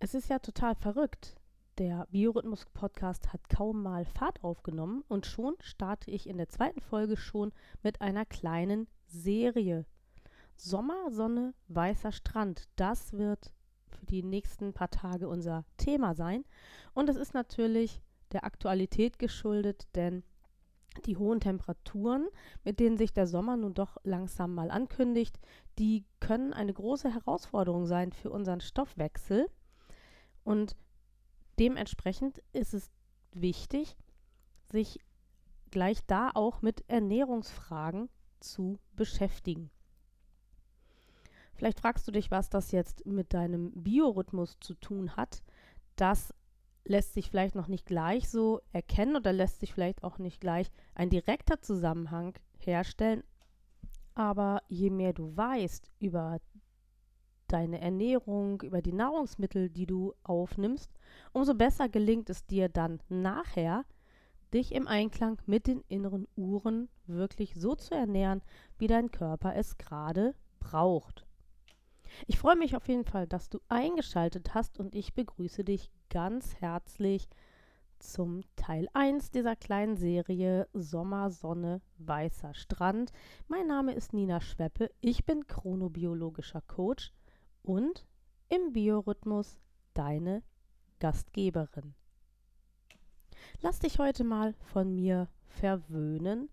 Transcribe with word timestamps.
Es 0.00 0.14
ist 0.14 0.28
ja 0.28 0.38
total 0.38 0.76
verrückt. 0.76 1.34
Der 1.78 2.06
Biorhythmus-Podcast 2.12 3.32
hat 3.32 3.48
kaum 3.48 3.82
mal 3.82 4.04
Fahrt 4.04 4.44
aufgenommen 4.44 5.02
und 5.08 5.26
schon 5.26 5.56
starte 5.60 6.12
ich 6.12 6.28
in 6.28 6.36
der 6.36 6.48
zweiten 6.48 6.80
Folge 6.80 7.16
schon 7.16 7.52
mit 7.82 8.00
einer 8.00 8.24
kleinen 8.24 8.86
Serie. 9.06 9.86
Sommer, 10.54 11.10
Sonne, 11.10 11.52
weißer 11.66 12.12
Strand. 12.12 12.68
Das 12.76 13.12
wird 13.12 13.52
für 13.88 14.06
die 14.06 14.22
nächsten 14.22 14.72
paar 14.72 14.90
Tage 14.90 15.28
unser 15.28 15.64
Thema 15.78 16.14
sein. 16.14 16.44
Und 16.94 17.08
es 17.08 17.16
ist 17.16 17.34
natürlich 17.34 18.00
der 18.30 18.44
Aktualität 18.44 19.18
geschuldet, 19.18 19.88
denn 19.96 20.22
die 21.06 21.16
hohen 21.16 21.40
Temperaturen, 21.40 22.28
mit 22.62 22.78
denen 22.78 22.98
sich 22.98 23.12
der 23.12 23.26
Sommer 23.26 23.56
nun 23.56 23.74
doch 23.74 23.96
langsam 24.04 24.54
mal 24.54 24.70
ankündigt, 24.70 25.40
die 25.80 26.04
können 26.20 26.52
eine 26.52 26.72
große 26.72 27.12
Herausforderung 27.12 27.86
sein 27.86 28.12
für 28.12 28.30
unseren 28.30 28.60
Stoffwechsel. 28.60 29.48
Und 30.48 30.76
dementsprechend 31.58 32.42
ist 32.54 32.72
es 32.72 32.90
wichtig, 33.32 33.98
sich 34.72 34.98
gleich 35.70 35.98
da 36.06 36.30
auch 36.32 36.62
mit 36.62 36.88
Ernährungsfragen 36.88 38.08
zu 38.40 38.78
beschäftigen. 38.96 39.70
Vielleicht 41.52 41.80
fragst 41.80 42.08
du 42.08 42.12
dich, 42.12 42.30
was 42.30 42.48
das 42.48 42.72
jetzt 42.72 43.04
mit 43.04 43.34
deinem 43.34 43.72
Biorhythmus 43.72 44.56
zu 44.58 44.72
tun 44.72 45.16
hat. 45.16 45.42
Das 45.96 46.32
lässt 46.86 47.12
sich 47.12 47.28
vielleicht 47.28 47.54
noch 47.54 47.68
nicht 47.68 47.84
gleich 47.84 48.30
so 48.30 48.62
erkennen 48.72 49.16
oder 49.16 49.34
lässt 49.34 49.60
sich 49.60 49.74
vielleicht 49.74 50.02
auch 50.02 50.16
nicht 50.16 50.40
gleich 50.40 50.70
ein 50.94 51.10
direkter 51.10 51.60
Zusammenhang 51.60 52.32
herstellen. 52.56 53.22
Aber 54.14 54.62
je 54.68 54.88
mehr 54.88 55.12
du 55.12 55.36
weißt 55.36 55.90
über 55.98 56.38
deine 57.48 57.80
Ernährung, 57.80 58.62
über 58.62 58.82
die 58.82 58.92
Nahrungsmittel, 58.92 59.68
die 59.70 59.86
du 59.86 60.14
aufnimmst, 60.22 60.90
umso 61.32 61.54
besser 61.54 61.88
gelingt 61.88 62.30
es 62.30 62.46
dir 62.46 62.68
dann 62.68 63.00
nachher, 63.08 63.84
dich 64.52 64.72
im 64.72 64.86
Einklang 64.86 65.40
mit 65.46 65.66
den 65.66 65.82
inneren 65.88 66.26
Uhren 66.36 66.88
wirklich 67.06 67.54
so 67.54 67.74
zu 67.74 67.94
ernähren, 67.94 68.42
wie 68.78 68.86
dein 68.86 69.10
Körper 69.10 69.54
es 69.56 69.76
gerade 69.76 70.34
braucht. 70.60 71.26
Ich 72.26 72.38
freue 72.38 72.56
mich 72.56 72.74
auf 72.74 72.88
jeden 72.88 73.04
Fall, 73.04 73.26
dass 73.26 73.50
du 73.50 73.60
eingeschaltet 73.68 74.54
hast 74.54 74.80
und 74.80 74.94
ich 74.94 75.14
begrüße 75.14 75.64
dich 75.64 75.90
ganz 76.08 76.56
herzlich 76.56 77.28
zum 77.98 78.42
Teil 78.56 78.88
1 78.94 79.30
dieser 79.30 79.56
kleinen 79.56 79.96
Serie 79.96 80.68
Sommer, 80.72 81.30
Sonne, 81.30 81.80
weißer 81.98 82.54
Strand. 82.54 83.12
Mein 83.48 83.66
Name 83.66 83.92
ist 83.92 84.12
Nina 84.12 84.40
Schweppe, 84.40 84.90
ich 85.00 85.26
bin 85.26 85.46
chronobiologischer 85.46 86.62
Coach 86.62 87.12
und 87.68 88.06
im 88.48 88.72
Biorhythmus 88.72 89.60
deine 89.92 90.42
Gastgeberin. 91.00 91.94
Lass 93.60 93.78
dich 93.78 93.98
heute 93.98 94.24
mal 94.24 94.54
von 94.72 94.94
mir 94.94 95.28
verwöhnen 95.46 96.48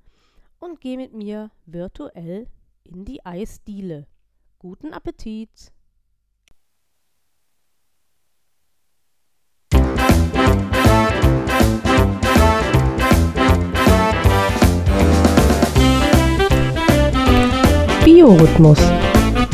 und 0.59 0.81
geh 0.81 0.97
mit 0.97 1.13
mir 1.13 1.52
virtuell 1.66 2.47
in 2.83 3.05
die 3.05 3.25
Eisdiele. 3.25 4.07
Guten 4.59 4.94
Appetit! 4.94 5.72
Biorhythmus, 18.03 18.79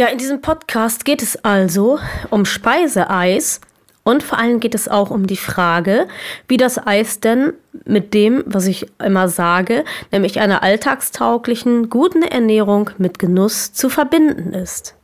Ja, 0.00 0.06
in 0.06 0.16
diesem 0.16 0.40
Podcast 0.40 1.04
geht 1.04 1.20
es 1.20 1.44
also 1.44 1.98
um 2.30 2.46
Speiseeis 2.46 3.60
und 4.02 4.22
vor 4.22 4.38
allem 4.38 4.58
geht 4.58 4.74
es 4.74 4.88
auch 4.88 5.10
um 5.10 5.26
die 5.26 5.36
Frage, 5.36 6.08
wie 6.48 6.56
das 6.56 6.78
Eis 6.86 7.20
denn 7.20 7.52
mit 7.84 8.14
dem, 8.14 8.42
was 8.46 8.66
ich 8.66 8.86
immer 8.98 9.28
sage, 9.28 9.84
nämlich 10.10 10.40
einer 10.40 10.62
alltagstauglichen, 10.62 11.90
guten 11.90 12.22
Ernährung 12.22 12.88
mit 12.96 13.18
Genuss 13.18 13.74
zu 13.74 13.90
verbinden 13.90 14.54
ist. 14.54 14.94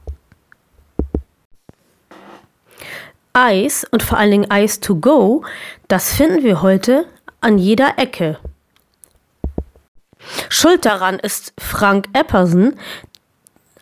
Eis 3.35 3.87
und 3.91 4.03
vor 4.03 4.17
allen 4.17 4.31
Dingen 4.31 4.51
Eis 4.51 4.81
to 4.81 4.97
go, 4.97 5.45
das 5.89 6.15
finden 6.15 6.43
wir 6.43 6.63
heute 6.63 7.05
an 7.43 7.59
jeder 7.59 7.99
Ecke. 7.99 8.39
Schuld 10.49 10.85
daran 10.85 11.19
ist 11.19 11.53
Frank 11.59 12.09
Epperson, 12.13 12.75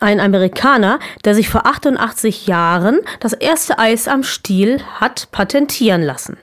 ein 0.00 0.21
Amerikaner, 0.21 0.99
der 1.25 1.34
sich 1.34 1.49
vor 1.49 1.66
88 1.66 2.47
Jahren 2.47 3.00
das 3.21 3.32
erste 3.32 3.78
Eis 3.78 4.09
am 4.09 4.22
Stiel 4.22 4.82
hat 5.00 5.28
patentieren 5.31 6.03
lassen. 6.03 6.37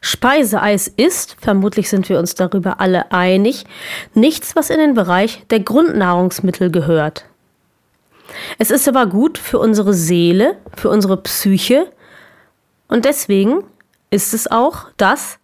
Speiseeis 0.00 0.86
ist, 0.86 1.36
vermutlich 1.40 1.88
sind 1.88 2.08
wir 2.08 2.18
uns 2.18 2.34
darüber 2.34 2.80
alle 2.80 3.10
einig, 3.10 3.64
nichts, 4.14 4.54
was 4.54 4.70
in 4.70 4.78
den 4.78 4.94
Bereich 4.94 5.44
der 5.50 5.60
Grundnahrungsmittel 5.60 6.70
gehört. 6.70 7.24
Es 8.58 8.70
ist 8.70 8.86
aber 8.86 9.06
gut 9.06 9.38
für 9.38 9.58
unsere 9.58 9.94
Seele, 9.94 10.56
für 10.76 10.90
unsere 10.90 11.16
Psyche 11.16 11.90
und 12.88 13.04
deswegen 13.04 13.64
ist 14.10 14.34
es 14.34 14.50
auch 14.50 14.86
das, 14.96 15.38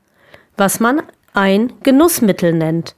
was 0.56 0.80
man 0.80 1.02
ein 1.34 1.72
Genussmittel 1.82 2.52
nennt. 2.52 2.94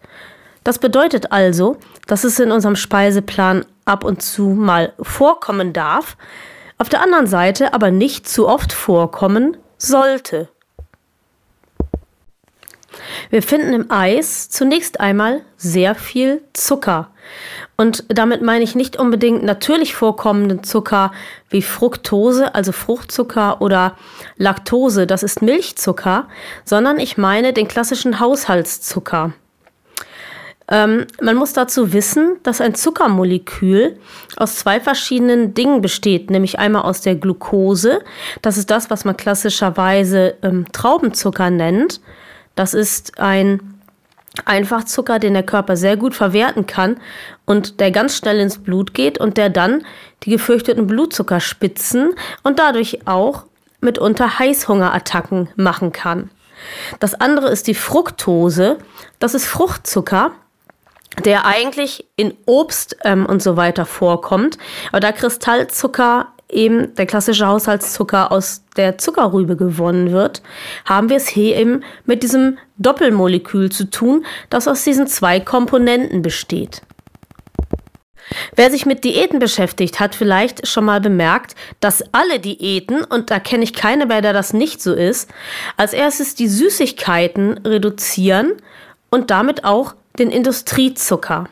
Das 0.64 0.78
bedeutet 0.78 1.30
also, 1.30 1.76
dass 2.06 2.24
es 2.24 2.40
in 2.40 2.50
unserem 2.50 2.76
Speiseplan 2.76 3.66
ab 3.84 4.02
und 4.02 4.22
zu 4.22 4.48
mal 4.48 4.94
vorkommen 5.00 5.72
darf, 5.72 6.16
auf 6.78 6.88
der 6.88 7.02
anderen 7.02 7.26
Seite 7.26 7.74
aber 7.74 7.90
nicht 7.90 8.28
zu 8.28 8.48
oft 8.48 8.72
vorkommen 8.72 9.56
sollte. 9.78 10.48
Wir 13.30 13.42
finden 13.42 13.72
im 13.72 13.90
Eis 13.90 14.48
zunächst 14.50 15.00
einmal 15.00 15.42
sehr 15.56 15.94
viel 15.94 16.42
Zucker. 16.52 17.10
Und 17.76 18.04
damit 18.08 18.42
meine 18.42 18.62
ich 18.62 18.74
nicht 18.74 18.96
unbedingt 18.96 19.42
natürlich 19.42 19.94
vorkommenden 19.94 20.62
Zucker 20.62 21.12
wie 21.48 21.62
Fructose, 21.62 22.54
also 22.54 22.72
Fruchtzucker 22.72 23.60
oder 23.60 23.96
Laktose, 24.36 25.06
das 25.06 25.22
ist 25.22 25.42
Milchzucker, 25.42 26.28
sondern 26.64 26.98
ich 26.98 27.18
meine 27.18 27.52
den 27.52 27.66
klassischen 27.66 28.20
Haushaltszucker. 28.20 29.32
Ähm, 30.68 31.06
man 31.20 31.36
muss 31.36 31.52
dazu 31.52 31.92
wissen, 31.92 32.36
dass 32.42 32.60
ein 32.60 32.74
Zuckermolekül 32.74 33.98
aus 34.36 34.56
zwei 34.56 34.80
verschiedenen 34.80 35.52
Dingen 35.52 35.82
besteht, 35.82 36.30
nämlich 36.30 36.58
einmal 36.58 36.82
aus 36.82 37.02
der 37.02 37.16
Glucose, 37.16 38.00
das 38.40 38.56
ist 38.56 38.70
das, 38.70 38.88
was 38.88 39.04
man 39.04 39.16
klassischerweise 39.16 40.36
ähm, 40.42 40.66
Traubenzucker 40.72 41.50
nennt. 41.50 42.00
Das 42.54 42.72
ist 42.72 43.18
ein 43.18 43.74
Einfachzucker, 44.46 45.18
den 45.18 45.34
der 45.34 45.42
Körper 45.42 45.76
sehr 45.76 45.96
gut 45.96 46.14
verwerten 46.14 46.66
kann 46.66 46.96
und 47.44 47.78
der 47.78 47.90
ganz 47.90 48.16
schnell 48.16 48.40
ins 48.40 48.58
Blut 48.58 48.94
geht 48.94 49.18
und 49.18 49.36
der 49.36 49.50
dann 49.50 49.84
die 50.22 50.30
gefürchteten 50.30 50.86
Blutzuckerspitzen 50.86 52.14
und 52.42 52.58
dadurch 52.58 53.06
auch 53.06 53.44
mitunter 53.80 54.38
Heißhungerattacken 54.38 55.50
machen 55.56 55.92
kann. 55.92 56.30
Das 56.98 57.14
andere 57.14 57.50
ist 57.50 57.66
die 57.66 57.74
Fructose. 57.74 58.78
Das 59.18 59.34
ist 59.34 59.44
Fruchtzucker 59.44 60.32
der 61.24 61.46
eigentlich 61.46 62.06
in 62.16 62.34
Obst 62.46 62.96
ähm, 63.04 63.26
und 63.26 63.42
so 63.42 63.56
weiter 63.56 63.86
vorkommt. 63.86 64.58
Aber 64.90 65.00
da 65.00 65.12
Kristallzucker 65.12 66.28
eben 66.50 66.94
der 66.94 67.06
klassische 67.06 67.46
Haushaltszucker 67.46 68.30
aus 68.30 68.62
der 68.76 68.98
Zuckerrübe 68.98 69.56
gewonnen 69.56 70.12
wird, 70.12 70.42
haben 70.84 71.08
wir 71.08 71.16
es 71.16 71.28
hier 71.28 71.56
eben 71.56 71.82
mit 72.04 72.22
diesem 72.22 72.58
Doppelmolekül 72.76 73.70
zu 73.70 73.90
tun, 73.90 74.24
das 74.50 74.68
aus 74.68 74.84
diesen 74.84 75.06
zwei 75.06 75.40
Komponenten 75.40 76.22
besteht. 76.22 76.82
Wer 78.56 78.70
sich 78.70 78.86
mit 78.86 79.04
Diäten 79.04 79.38
beschäftigt, 79.38 80.00
hat 80.00 80.14
vielleicht 80.14 80.66
schon 80.66 80.86
mal 80.86 81.00
bemerkt, 81.00 81.54
dass 81.80 82.02
alle 82.12 82.40
Diäten, 82.40 83.04
und 83.04 83.30
da 83.30 83.38
kenne 83.38 83.64
ich 83.64 83.74
keine, 83.74 84.06
bei 84.06 84.20
der 84.20 84.32
das 84.32 84.52
nicht 84.52 84.82
so 84.82 84.94
ist, 84.94 85.30
als 85.76 85.92
erstes 85.92 86.34
die 86.34 86.48
Süßigkeiten 86.48 87.58
reduzieren 87.58 88.54
und 89.10 89.30
damit 89.30 89.64
auch 89.64 89.94
den 90.18 90.30
Industriezucker. 90.30 91.48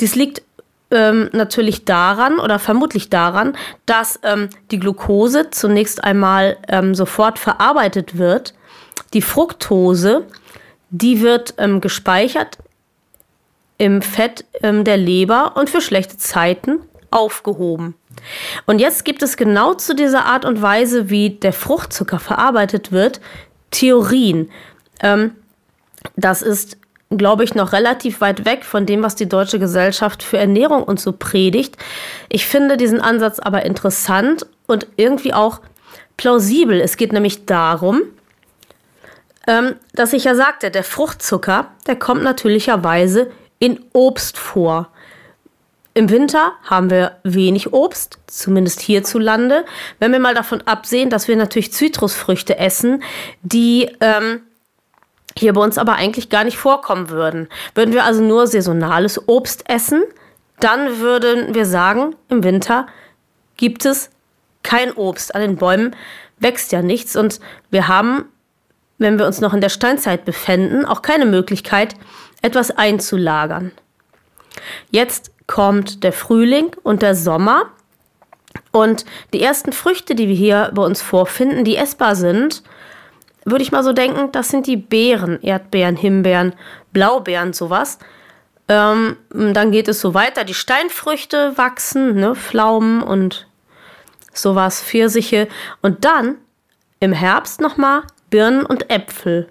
Dies 0.00 0.14
liegt 0.14 0.42
ähm, 0.90 1.30
natürlich 1.32 1.84
daran 1.84 2.38
oder 2.38 2.58
vermutlich 2.58 3.10
daran, 3.10 3.56
dass 3.86 4.20
ähm, 4.22 4.48
die 4.70 4.78
Glucose 4.78 5.50
zunächst 5.50 6.04
einmal 6.04 6.58
ähm, 6.68 6.94
sofort 6.94 7.38
verarbeitet 7.38 8.18
wird. 8.18 8.54
Die 9.12 9.22
Fructose, 9.22 10.26
die 10.90 11.20
wird 11.20 11.54
ähm, 11.58 11.80
gespeichert 11.80 12.58
im 13.78 14.00
Fett 14.00 14.44
ähm, 14.62 14.84
der 14.84 14.96
Leber 14.96 15.56
und 15.56 15.68
für 15.68 15.80
schlechte 15.80 16.16
Zeiten 16.16 16.80
aufgehoben. 17.10 17.94
Und 18.66 18.78
jetzt 18.78 19.04
gibt 19.04 19.22
es 19.22 19.36
genau 19.36 19.74
zu 19.74 19.94
dieser 19.94 20.24
Art 20.24 20.44
und 20.44 20.62
Weise, 20.62 21.10
wie 21.10 21.30
der 21.30 21.52
Fruchtzucker 21.52 22.18
verarbeitet 22.18 22.92
wird, 22.92 23.20
Theorien. 23.70 24.50
Ähm, 25.00 25.32
das 26.16 26.42
ist, 26.42 26.78
glaube 27.10 27.44
ich, 27.44 27.54
noch 27.54 27.72
relativ 27.72 28.20
weit 28.20 28.44
weg 28.44 28.64
von 28.64 28.86
dem, 28.86 29.02
was 29.02 29.14
die 29.14 29.28
Deutsche 29.28 29.58
Gesellschaft 29.58 30.22
für 30.22 30.38
Ernährung 30.38 30.82
und 30.82 31.00
so 31.00 31.12
predigt. 31.12 31.76
Ich 32.28 32.46
finde 32.46 32.76
diesen 32.76 33.00
Ansatz 33.00 33.38
aber 33.38 33.64
interessant 33.64 34.46
und 34.66 34.86
irgendwie 34.96 35.32
auch 35.32 35.60
plausibel. 36.16 36.80
Es 36.80 36.96
geht 36.96 37.12
nämlich 37.12 37.46
darum, 37.46 38.02
ähm, 39.46 39.76
dass 39.94 40.12
ich 40.12 40.24
ja 40.24 40.34
sagte, 40.34 40.70
der 40.70 40.82
Fruchtzucker, 40.82 41.68
der 41.86 41.96
kommt 41.96 42.22
natürlicherweise 42.24 43.30
in 43.58 43.80
Obst 43.92 44.36
vor. 44.36 44.88
Im 45.94 46.10
Winter 46.10 46.52
haben 46.64 46.90
wir 46.90 47.16
wenig 47.22 47.72
Obst, 47.72 48.18
zumindest 48.26 48.80
hierzulande. 48.80 49.64
Wenn 49.98 50.12
wir 50.12 50.18
mal 50.18 50.34
davon 50.34 50.60
absehen, 50.62 51.08
dass 51.08 51.26
wir 51.26 51.36
natürlich 51.36 51.72
Zitrusfrüchte 51.72 52.58
essen, 52.58 53.02
die 53.42 53.90
ähm, 54.00 54.42
hier 55.38 55.52
bei 55.52 55.60
uns 55.60 55.78
aber 55.78 55.94
eigentlich 55.94 56.28
gar 56.28 56.44
nicht 56.44 56.58
vorkommen 56.58 57.10
würden. 57.10 57.48
Würden 57.74 57.92
wir 57.92 58.04
also 58.04 58.22
nur 58.22 58.46
saisonales 58.46 59.28
Obst 59.28 59.68
essen, 59.68 60.02
dann 60.60 61.00
würden 61.00 61.54
wir 61.54 61.66
sagen, 61.66 62.16
im 62.28 62.42
Winter 62.42 62.86
gibt 63.56 63.84
es 63.84 64.10
kein 64.62 64.92
Obst. 64.92 65.34
An 65.34 65.42
den 65.42 65.56
Bäumen 65.56 65.94
wächst 66.38 66.72
ja 66.72 66.82
nichts 66.82 67.16
und 67.16 67.40
wir 67.70 67.88
haben, 67.88 68.24
wenn 68.98 69.18
wir 69.18 69.26
uns 69.26 69.40
noch 69.40 69.52
in 69.52 69.60
der 69.60 69.68
Steinzeit 69.68 70.24
befänden, 70.24 70.84
auch 70.84 71.02
keine 71.02 71.26
Möglichkeit, 71.26 71.94
etwas 72.42 72.70
einzulagern. 72.70 73.72
Jetzt 74.90 75.30
kommt 75.46 76.02
der 76.02 76.12
Frühling 76.12 76.74
und 76.82 77.02
der 77.02 77.14
Sommer. 77.14 77.70
Und 78.72 79.04
die 79.32 79.42
ersten 79.42 79.72
Früchte, 79.72 80.14
die 80.14 80.28
wir 80.28 80.34
hier 80.34 80.70
bei 80.74 80.82
uns 80.82 81.02
vorfinden, 81.02 81.64
die 81.64 81.76
essbar 81.76 82.16
sind, 82.16 82.62
würde 83.46 83.62
ich 83.62 83.72
mal 83.72 83.84
so 83.84 83.92
denken, 83.92 84.30
das 84.32 84.48
sind 84.48 84.66
die 84.66 84.76
Beeren, 84.76 85.40
Erdbeeren, 85.40 85.96
Himbeeren, 85.96 86.54
Blaubeeren, 86.92 87.52
sowas. 87.52 87.98
Ähm, 88.68 89.16
dann 89.30 89.70
geht 89.70 89.86
es 89.88 90.00
so 90.00 90.12
weiter, 90.12 90.44
die 90.44 90.52
Steinfrüchte 90.52 91.56
wachsen, 91.56 92.16
ne, 92.16 92.34
Pflaumen 92.34 93.02
und 93.02 93.46
sowas, 94.32 94.82
Pfirsiche. 94.82 95.48
Und 95.80 96.04
dann 96.04 96.36
im 96.98 97.12
Herbst 97.12 97.60
nochmal 97.60 98.02
Birnen 98.30 98.66
und 98.66 98.90
Äpfel. 98.90 99.48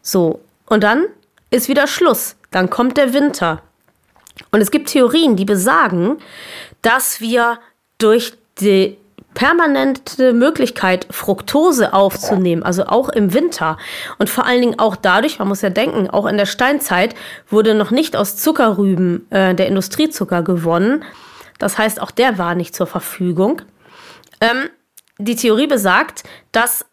So, 0.00 0.40
und 0.66 0.82
dann 0.82 1.04
ist 1.50 1.68
wieder 1.68 1.86
Schluss. 1.86 2.36
Dann 2.50 2.70
kommt 2.70 2.96
der 2.96 3.12
Winter. 3.12 3.62
Und 4.50 4.62
es 4.62 4.70
gibt 4.70 4.88
Theorien, 4.88 5.36
die 5.36 5.44
besagen, 5.44 6.16
dass 6.80 7.20
wir 7.20 7.58
durch 7.98 8.32
die 8.60 8.96
permanente 9.38 10.32
Möglichkeit, 10.32 11.06
Fructose 11.10 11.94
aufzunehmen, 11.94 12.64
also 12.64 12.86
auch 12.86 13.08
im 13.08 13.32
Winter 13.34 13.78
und 14.18 14.28
vor 14.28 14.44
allen 14.44 14.60
Dingen 14.60 14.80
auch 14.80 14.96
dadurch, 14.96 15.38
man 15.38 15.46
muss 15.46 15.62
ja 15.62 15.70
denken, 15.70 16.10
auch 16.10 16.26
in 16.26 16.36
der 16.36 16.44
Steinzeit 16.44 17.14
wurde 17.48 17.76
noch 17.76 17.92
nicht 17.92 18.16
aus 18.16 18.36
Zuckerrüben 18.36 19.30
äh, 19.30 19.54
der 19.54 19.68
Industriezucker 19.68 20.42
gewonnen. 20.42 21.04
Das 21.60 21.78
heißt, 21.78 22.02
auch 22.02 22.10
der 22.10 22.36
war 22.38 22.56
nicht 22.56 22.74
zur 22.74 22.88
Verfügung. 22.88 23.62
Ähm, 24.40 24.70
die 25.18 25.36
Theorie 25.36 25.68
besagt, 25.68 26.24
dass 26.50 26.84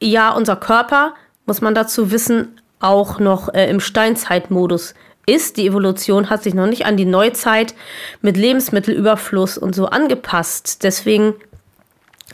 ja 0.00 0.30
unser 0.30 0.54
Körper, 0.54 1.14
muss 1.44 1.60
man 1.60 1.74
dazu 1.74 2.12
wissen, 2.12 2.60
auch 2.78 3.18
noch 3.18 3.52
äh, 3.52 3.68
im 3.68 3.80
Steinzeitmodus 3.80 4.94
ist. 5.26 5.56
Die 5.56 5.66
Evolution 5.66 6.30
hat 6.30 6.44
sich 6.44 6.54
noch 6.54 6.68
nicht 6.68 6.86
an 6.86 6.96
die 6.96 7.04
Neuzeit 7.04 7.74
mit 8.20 8.36
Lebensmittelüberfluss 8.36 9.58
und 9.58 9.74
so 9.74 9.86
angepasst. 9.86 10.84
Deswegen 10.84 11.34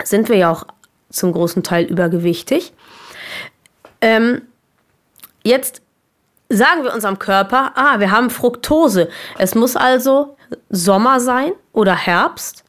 sind 0.04 0.28
wir 0.28 0.36
ja 0.36 0.50
auch 0.50 0.66
zum 1.10 1.32
großen 1.32 1.62
Teil 1.62 1.84
übergewichtig. 1.84 2.72
Ähm, 4.00 4.42
jetzt 5.42 5.82
sagen 6.48 6.84
wir 6.84 6.92
unserem 6.92 7.18
Körper, 7.18 7.72
ah, 7.74 8.00
wir 8.00 8.10
haben 8.10 8.30
Fructose. 8.30 9.08
Es 9.38 9.54
muss 9.54 9.76
also 9.76 10.36
Sommer 10.68 11.20
sein 11.20 11.52
oder 11.72 11.94
Herbst. 11.94 12.64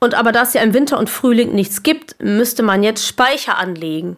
Und 0.00 0.14
aber 0.14 0.32
da 0.32 0.42
es 0.42 0.52
ja 0.52 0.62
im 0.62 0.74
Winter 0.74 0.98
und 0.98 1.08
Frühling 1.08 1.54
nichts 1.54 1.82
gibt, 1.82 2.16
müsste 2.22 2.62
man 2.62 2.82
jetzt 2.82 3.06
Speicher 3.06 3.58
anlegen. 3.58 4.16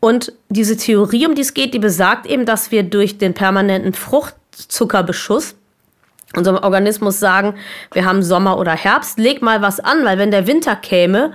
Und 0.00 0.32
diese 0.48 0.76
Theorie, 0.76 1.26
um 1.26 1.34
die 1.34 1.42
es 1.42 1.54
geht, 1.54 1.72
die 1.72 1.78
besagt 1.78 2.26
eben, 2.26 2.46
dass 2.46 2.70
wir 2.70 2.82
durch 2.82 3.18
den 3.18 3.32
permanenten 3.32 3.94
Fruchtzuckerbeschuss 3.94 5.54
unserem 6.36 6.62
Organismus 6.62 7.18
sagen, 7.18 7.54
wir 7.92 8.04
haben 8.04 8.22
Sommer 8.22 8.58
oder 8.58 8.72
Herbst, 8.72 9.18
leg 9.18 9.42
mal 9.42 9.62
was 9.62 9.80
an, 9.80 10.04
weil 10.04 10.18
wenn 10.18 10.30
der 10.30 10.46
Winter 10.46 10.76
käme, 10.76 11.32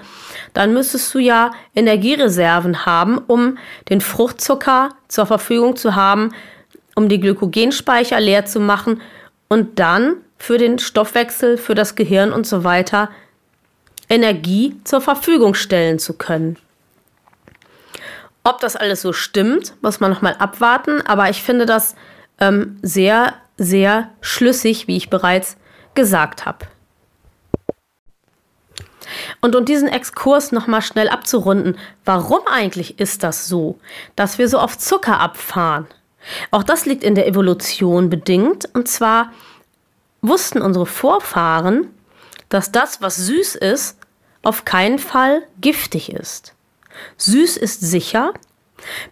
dann 0.53 0.73
müsstest 0.73 1.13
du 1.13 1.19
ja 1.19 1.51
Energiereserven 1.75 2.85
haben, 2.85 3.17
um 3.17 3.57
den 3.89 4.01
Fruchtzucker 4.01 4.89
zur 5.07 5.25
Verfügung 5.25 5.75
zu 5.75 5.95
haben, 5.95 6.33
um 6.95 7.09
die 7.09 7.19
Glykogenspeicher 7.19 8.19
leer 8.19 8.45
zu 8.45 8.59
machen 8.59 9.01
und 9.47 9.79
dann 9.79 10.17
für 10.37 10.57
den 10.57 10.79
Stoffwechsel, 10.79 11.57
für 11.57 11.75
das 11.75 11.95
Gehirn 11.95 12.31
und 12.31 12.47
so 12.47 12.63
weiter 12.63 13.09
Energie 14.09 14.75
zur 14.83 15.01
Verfügung 15.01 15.53
stellen 15.53 15.99
zu 15.99 16.13
können. 16.13 16.57
Ob 18.43 18.59
das 18.59 18.75
alles 18.75 19.01
so 19.01 19.13
stimmt, 19.13 19.73
muss 19.81 19.99
man 19.99 20.11
nochmal 20.11 20.35
abwarten, 20.39 21.01
aber 21.05 21.29
ich 21.29 21.43
finde 21.43 21.65
das 21.65 21.95
ähm, 22.39 22.77
sehr, 22.81 23.35
sehr 23.61 24.09
schlüssig, 24.21 24.87
wie 24.87 24.97
ich 24.97 25.09
bereits 25.09 25.55
gesagt 25.93 26.45
habe. 26.45 26.65
Und 29.41 29.55
um 29.55 29.65
diesen 29.65 29.87
Exkurs 29.87 30.51
nochmal 30.51 30.81
schnell 30.81 31.09
abzurunden, 31.09 31.77
warum 32.05 32.39
eigentlich 32.47 32.99
ist 32.99 33.23
das 33.23 33.47
so, 33.47 33.79
dass 34.15 34.37
wir 34.37 34.47
so 34.47 34.57
auf 34.57 34.77
Zucker 34.77 35.19
abfahren? 35.19 35.87
Auch 36.49 36.63
das 36.63 36.85
liegt 36.85 37.03
in 37.03 37.15
der 37.15 37.27
Evolution 37.27 38.09
bedingt, 38.09 38.69
und 38.73 38.87
zwar 38.87 39.31
wussten 40.21 40.61
unsere 40.61 40.85
Vorfahren, 40.85 41.87
dass 42.49 42.71
das, 42.71 43.01
was 43.01 43.17
süß 43.17 43.55
ist, 43.55 43.97
auf 44.43 44.65
keinen 44.65 44.99
Fall 44.99 45.43
giftig 45.59 46.11
ist. 46.11 46.53
Süß 47.17 47.57
ist 47.57 47.81
sicher. 47.81 48.33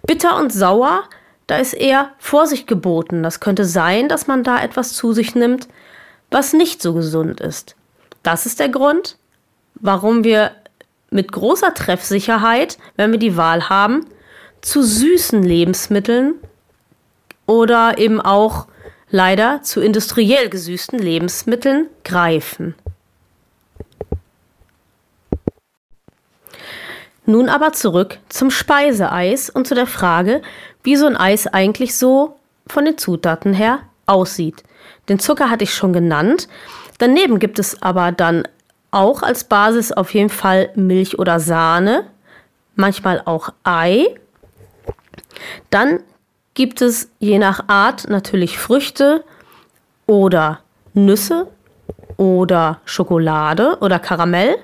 Bitter 0.06 0.38
und 0.38 0.52
sauer, 0.52 1.04
da 1.50 1.58
ist 1.58 1.74
eher 1.74 2.12
Vorsicht 2.20 2.68
geboten. 2.68 3.24
Das 3.24 3.40
könnte 3.40 3.66
sein, 3.66 4.08
dass 4.08 4.28
man 4.28 4.44
da 4.44 4.62
etwas 4.62 4.94
zu 4.94 5.14
sich 5.14 5.34
nimmt, 5.34 5.68
was 6.30 6.54
nicht 6.54 6.80
so 6.80 6.94
gesund 6.94 7.42
ist. 7.42 7.76
Das 8.22 8.46
ist 8.46 8.60
der 8.60 8.70
Grund, 8.70 9.18
warum 9.74 10.24
wir 10.24 10.52
mit 11.10 11.32
großer 11.32 11.74
Treffsicherheit, 11.74 12.78
wenn 12.98 13.12
wir 13.12 13.18
die 13.18 13.36
Wahl 13.36 13.68
haben, 13.68 14.06
zu 14.62 14.84
süßen 14.84 15.42
Lebensmitteln 15.42 16.36
oder 17.48 17.98
eben 17.98 18.22
auch 18.22 18.68
leider 19.10 19.64
zu 19.64 19.82
industriell 19.82 20.50
gesüßten 20.50 21.00
Lebensmitteln 21.00 21.88
greifen. 22.04 22.76
Nun 27.30 27.48
aber 27.48 27.74
zurück 27.74 28.18
zum 28.30 28.50
Speiseeis 28.50 29.52
und 29.52 29.68
zu 29.68 29.76
der 29.76 29.86
Frage, 29.86 30.42
wie 30.84 30.96
so 30.96 31.06
ein 31.06 31.18
Eis 31.18 31.48
eigentlich 31.48 31.96
so 31.96 32.38
von 32.68 32.86
den 32.86 32.98
Zutaten 32.98 33.54
her 33.54 33.80
aussieht. 34.06 34.64
Den 35.08 35.20
Zucker 35.20 35.50
hatte 35.50 35.64
ich 35.64 35.74
schon 35.74 35.94
genannt. 35.94 36.48
Daneben 36.98 37.40
gibt 37.40 37.60
es 37.60 37.82
aber 37.82 38.12
dann 38.12 38.48
auch 38.92 39.22
als 39.22 39.44
Basis 39.44 39.92
auf 39.92 40.14
jeden 40.14 40.30
Fall 40.30 40.72
Milch 40.76 41.20
oder 41.20 41.40
Sahne, 41.40 42.06
manchmal 42.76 43.22
auch 43.26 43.50
Ei. 43.64 44.16
Dann 45.70 46.02
gibt 46.54 46.82
es 46.82 47.10
je 47.20 47.38
nach 47.38 47.68
Art 47.68 48.10
natürlich 48.10 48.58
Früchte 48.58 49.24
oder 50.08 50.62
Nüsse 50.94 51.48
oder 52.18 52.82
Schokolade 52.86 53.78
oder 53.80 54.00
Karamell. 54.00 54.58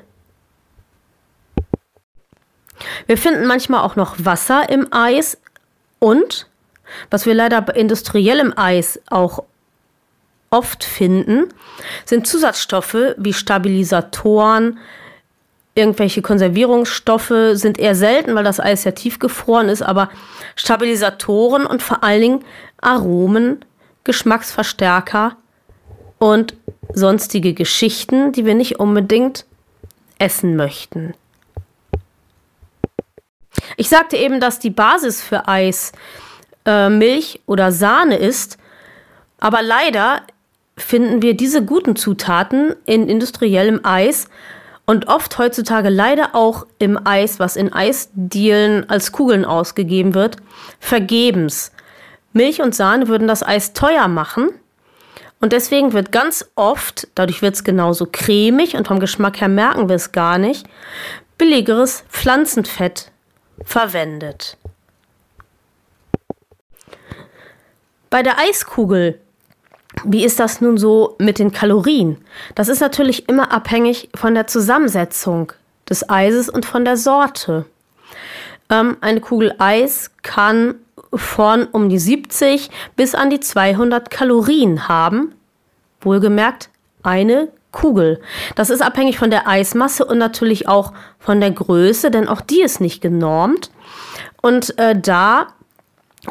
Wir 3.08 3.18
finden 3.18 3.46
manchmal 3.46 3.82
auch 3.82 3.96
noch 3.96 4.16
Wasser 4.18 4.70
im 4.70 4.92
Eis 4.92 5.38
und, 6.00 6.48
was 7.10 7.26
wir 7.26 7.34
leider 7.34 7.62
bei 7.62 7.74
industriellem 7.74 8.54
Eis 8.56 9.00
auch 9.10 9.44
oft 10.50 10.84
finden, 10.84 11.50
sind 12.06 12.28
Zusatzstoffe 12.28 13.16
wie 13.18 13.34
Stabilisatoren, 13.34 14.80
irgendwelche 15.76 16.22
Konservierungsstoffe 16.22 17.34
sind 17.54 17.78
eher 17.78 17.96
selten, 17.96 18.34
weil 18.36 18.46
das 18.46 18.62
Eis 18.62 18.86
ja 18.86 18.92
tiefgefroren 18.92 19.68
ist, 19.68 19.82
aber 19.82 20.10
Stabilisatoren 20.56 21.66
und 21.66 21.84
vor 21.84 22.04
allen 22.04 22.22
Dingen 22.22 22.46
Aromen, 22.80 23.64
Geschmacksverstärker 24.06 25.36
und 26.18 26.56
sonstige 26.94 27.54
Geschichten, 27.54 28.32
die 28.32 28.46
wir 28.46 28.56
nicht 28.56 28.80
unbedingt 28.80 29.46
essen 30.18 30.56
möchten. 30.56 31.14
Ich 33.78 33.90
sagte 33.90 34.18
eben, 34.18 34.40
dass 34.40 34.60
die 34.60 34.70
Basis 34.70 35.22
für 35.22 35.48
Eis 35.48 35.92
äh, 36.66 36.90
Milch 36.90 37.42
oder 37.46 37.72
Sahne 37.72 38.18
ist, 38.18 38.58
aber 39.40 39.62
leider 39.62 40.22
finden 40.78 41.22
wir 41.22 41.36
diese 41.36 41.64
guten 41.64 41.96
Zutaten 41.96 42.76
in 42.86 43.08
industriellem 43.08 43.82
Eis 43.84 44.28
und 44.86 45.08
oft 45.08 45.38
heutzutage 45.38 45.90
leider 45.90 46.36
auch 46.36 46.68
im 46.80 47.00
Eis, 47.06 47.40
was 47.40 47.56
in 47.56 47.74
Eisdielen 47.74 48.90
als 48.90 49.12
Kugeln 49.12 49.46
ausgegeben 49.46 50.14
wird, 50.14 50.38
vergebens. 50.80 51.72
Milch 52.34 52.62
und 52.62 52.76
Sahne 52.76 53.08
würden 53.08 53.28
das 53.28 53.44
Eis 53.44 53.74
teuer 53.74 54.08
machen. 54.08 54.50
Und 55.42 55.54
deswegen 55.54 55.94
wird 55.94 56.12
ganz 56.12 56.50
oft, 56.56 57.08
dadurch 57.16 57.42
wird 57.42 57.56
es 57.56 57.64
genauso 57.64 58.08
cremig 58.12 58.76
und 58.76 58.88
vom 58.88 59.00
Geschmack 59.00 59.42
her 59.42 59.48
merken 59.48 59.90
wir 59.90 59.96
es 59.96 60.12
gar 60.12 60.38
nicht, 60.38 60.66
billigeres 61.38 62.04
Pflanzenfett 62.10 63.12
verwendet. 63.64 64.58
Bei 68.10 68.24
der 68.24 68.40
Eiskugel 68.40 69.20
wie 70.04 70.26
ist 70.26 70.40
das 70.40 70.62
nun 70.62 70.78
so 70.78 71.16
mit 71.20 71.40
den 71.40 71.52
Kalorien? 71.52 72.18
Das 72.54 72.68
ist 72.68 72.82
natürlich 72.82 73.30
immer 73.30 73.52
abhängig 73.52 74.10
von 74.14 74.34
der 74.34 74.48
Zusammensetzung 74.48 75.54
des 75.90 76.10
Eises 76.10 76.50
und 76.50 76.66
von 76.66 76.84
der 76.86 76.98
Sorte. 76.98 77.66
Ähm, 78.70 78.98
eine 79.02 79.22
Kugel 79.22 79.56
Eis 79.58 80.12
kann 80.22 80.76
von 81.14 81.66
um 81.66 81.90
die 81.90 82.00
70 82.00 82.70
bis 82.96 83.16
an 83.16 83.30
die 83.30 83.40
200 83.40 84.10
Kalorien 84.10 84.88
haben. 84.88 85.34
Wohlgemerkt 86.02 86.70
eine 87.04 87.48
Kugel. 87.76 88.20
Das 88.56 88.72
ist 88.72 88.82
abhängig 88.82 89.20
von 89.20 89.30
der 89.30 89.48
Eismasse 89.48 90.06
und 90.06 90.18
natürlich 90.18 90.68
auch 90.68 90.94
von 91.20 91.40
der 91.40 91.52
Größe, 91.52 92.10
denn 92.10 92.28
auch 92.28 92.42
die 92.42 92.62
ist 92.62 92.82
nicht 92.82 93.02
genormt. 93.02 93.70
Und 94.42 94.80
äh, 94.80 95.00
da 95.00 95.48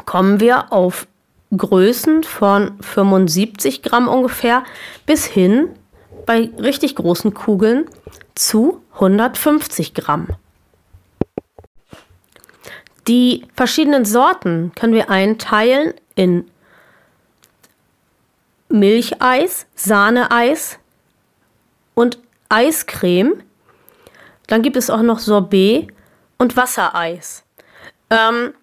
kommen 0.05 0.41
wir 0.41 0.73
auf 0.73 1.07
Größen 1.55 2.23
von 2.23 2.77
75 2.81 3.83
Gramm 3.83 4.09
ungefähr 4.09 4.63
bis 5.05 5.25
hin 5.25 5.69
bei 6.25 6.49
richtig 6.57 6.95
großen 6.95 7.33
Kugeln 7.33 7.85
zu 8.33 8.81
150 8.95 9.93
Gramm. 9.93 10.27
Die 13.07 13.45
verschiedenen 13.53 14.03
Sorten 14.03 14.71
können 14.75 14.93
wir 14.93 15.11
einteilen 15.11 15.93
in 16.15 16.49
Milcheis, 18.67 19.67
Sahneeis 19.75 20.79
und 21.95 22.19
Eiscreme. 22.49 23.41
Dann 24.47 24.61
gibt 24.61 24.77
es 24.77 24.91
auch 24.91 25.01
noch 25.01 25.17
Sorbet 25.17 25.87
und 26.37 26.55
Wassereis. 26.55 27.43
Ähm, 28.11 28.53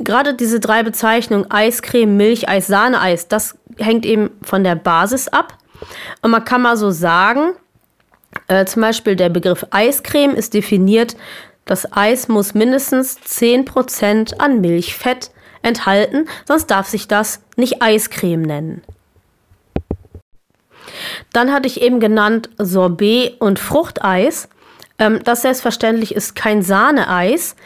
gerade 0.00 0.34
diese 0.34 0.58
drei 0.58 0.82
Bezeichnungen, 0.82 1.48
Eiscreme, 1.50 2.16
Milcheis, 2.16 2.66
Sahneeis, 2.66 3.28
das 3.28 3.56
hängt 3.78 4.04
eben 4.04 4.30
von 4.42 4.64
der 4.64 4.74
Basis 4.74 5.28
ab. 5.28 5.56
Und 6.22 6.32
man 6.32 6.44
kann 6.44 6.62
mal 6.62 6.76
so 6.76 6.90
sagen, 6.90 7.52
äh, 8.48 8.64
zum 8.64 8.82
Beispiel 8.82 9.16
der 9.16 9.28
Begriff 9.28 9.66
Eiscreme 9.70 10.34
ist 10.34 10.54
definiert, 10.54 11.16
das 11.64 11.92
Eis 11.92 12.28
muss 12.28 12.54
mindestens 12.54 13.18
10% 13.20 14.38
an 14.38 14.60
Milchfett 14.60 15.30
enthalten, 15.62 16.26
sonst 16.46 16.66
darf 16.66 16.88
sich 16.88 17.06
das 17.06 17.42
nicht 17.56 17.82
Eiscreme 17.82 18.42
nennen. 18.42 18.82
Dann 21.32 21.52
hatte 21.52 21.68
ich 21.68 21.80
eben 21.80 22.00
genannt 22.00 22.50
Sorbet 22.58 23.40
und 23.40 23.58
Fruchteis. 23.58 24.48
Ähm, 24.98 25.20
das 25.24 25.42
selbstverständlich 25.42 26.14
ist 26.14 26.34
kein 26.34 26.62
Sahneeis. 26.62 27.56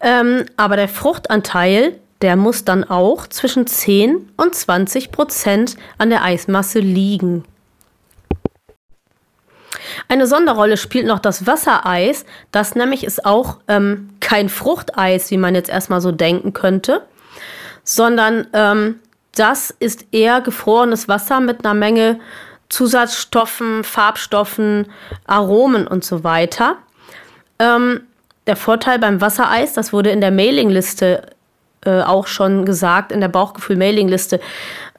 Ähm, 0.00 0.46
aber 0.56 0.76
der 0.76 0.88
Fruchtanteil, 0.88 1.98
der 2.22 2.36
muss 2.36 2.64
dann 2.64 2.84
auch 2.84 3.26
zwischen 3.26 3.66
10 3.66 4.30
und 4.36 4.54
20 4.54 5.12
Prozent 5.12 5.76
an 5.98 6.10
der 6.10 6.22
Eismasse 6.22 6.80
liegen. 6.80 7.44
Eine 10.08 10.26
Sonderrolle 10.26 10.76
spielt 10.76 11.06
noch 11.06 11.18
das 11.18 11.46
Wassereis. 11.46 12.24
Das 12.52 12.74
nämlich 12.74 13.04
ist 13.04 13.24
auch 13.24 13.58
ähm, 13.68 14.10
kein 14.20 14.48
Fruchteis, 14.48 15.30
wie 15.30 15.36
man 15.36 15.54
jetzt 15.54 15.70
erstmal 15.70 16.00
so 16.00 16.12
denken 16.12 16.52
könnte, 16.52 17.02
sondern 17.84 18.46
ähm, 18.52 19.00
das 19.34 19.70
ist 19.78 20.06
eher 20.12 20.40
gefrorenes 20.40 21.08
Wasser 21.08 21.40
mit 21.40 21.64
einer 21.64 21.74
Menge 21.74 22.18
Zusatzstoffen, 22.70 23.84
Farbstoffen, 23.84 24.86
Aromen 25.26 25.86
und 25.86 26.04
so 26.04 26.24
weiter. 26.24 26.76
Ähm, 27.58 28.00
der 28.46 28.56
Vorteil 28.56 28.98
beim 28.98 29.20
Wassereis, 29.20 29.74
das 29.74 29.92
wurde 29.92 30.10
in 30.10 30.22
der 30.22 30.30
Mailingliste 30.30 31.26
äh, 31.84 32.02
auch 32.02 32.26
schon 32.26 32.64
gesagt, 32.64 33.12
in 33.12 33.20
der 33.20 33.28
Bauchgefühl-Mailingliste, 33.28 34.40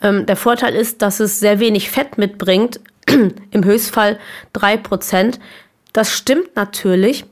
ähm, 0.01 0.25
der 0.25 0.35
Vorteil 0.35 0.75
ist, 0.75 1.01
dass 1.01 1.19
es 1.19 1.39
sehr 1.39 1.59
wenig 1.59 1.89
Fett 1.89 2.17
mitbringt, 2.17 2.79
im 3.51 3.63
Höchstfall 3.63 4.19
3%. 4.55 5.39
Das 5.93 6.11
stimmt 6.11 6.55
natürlich, 6.55 7.25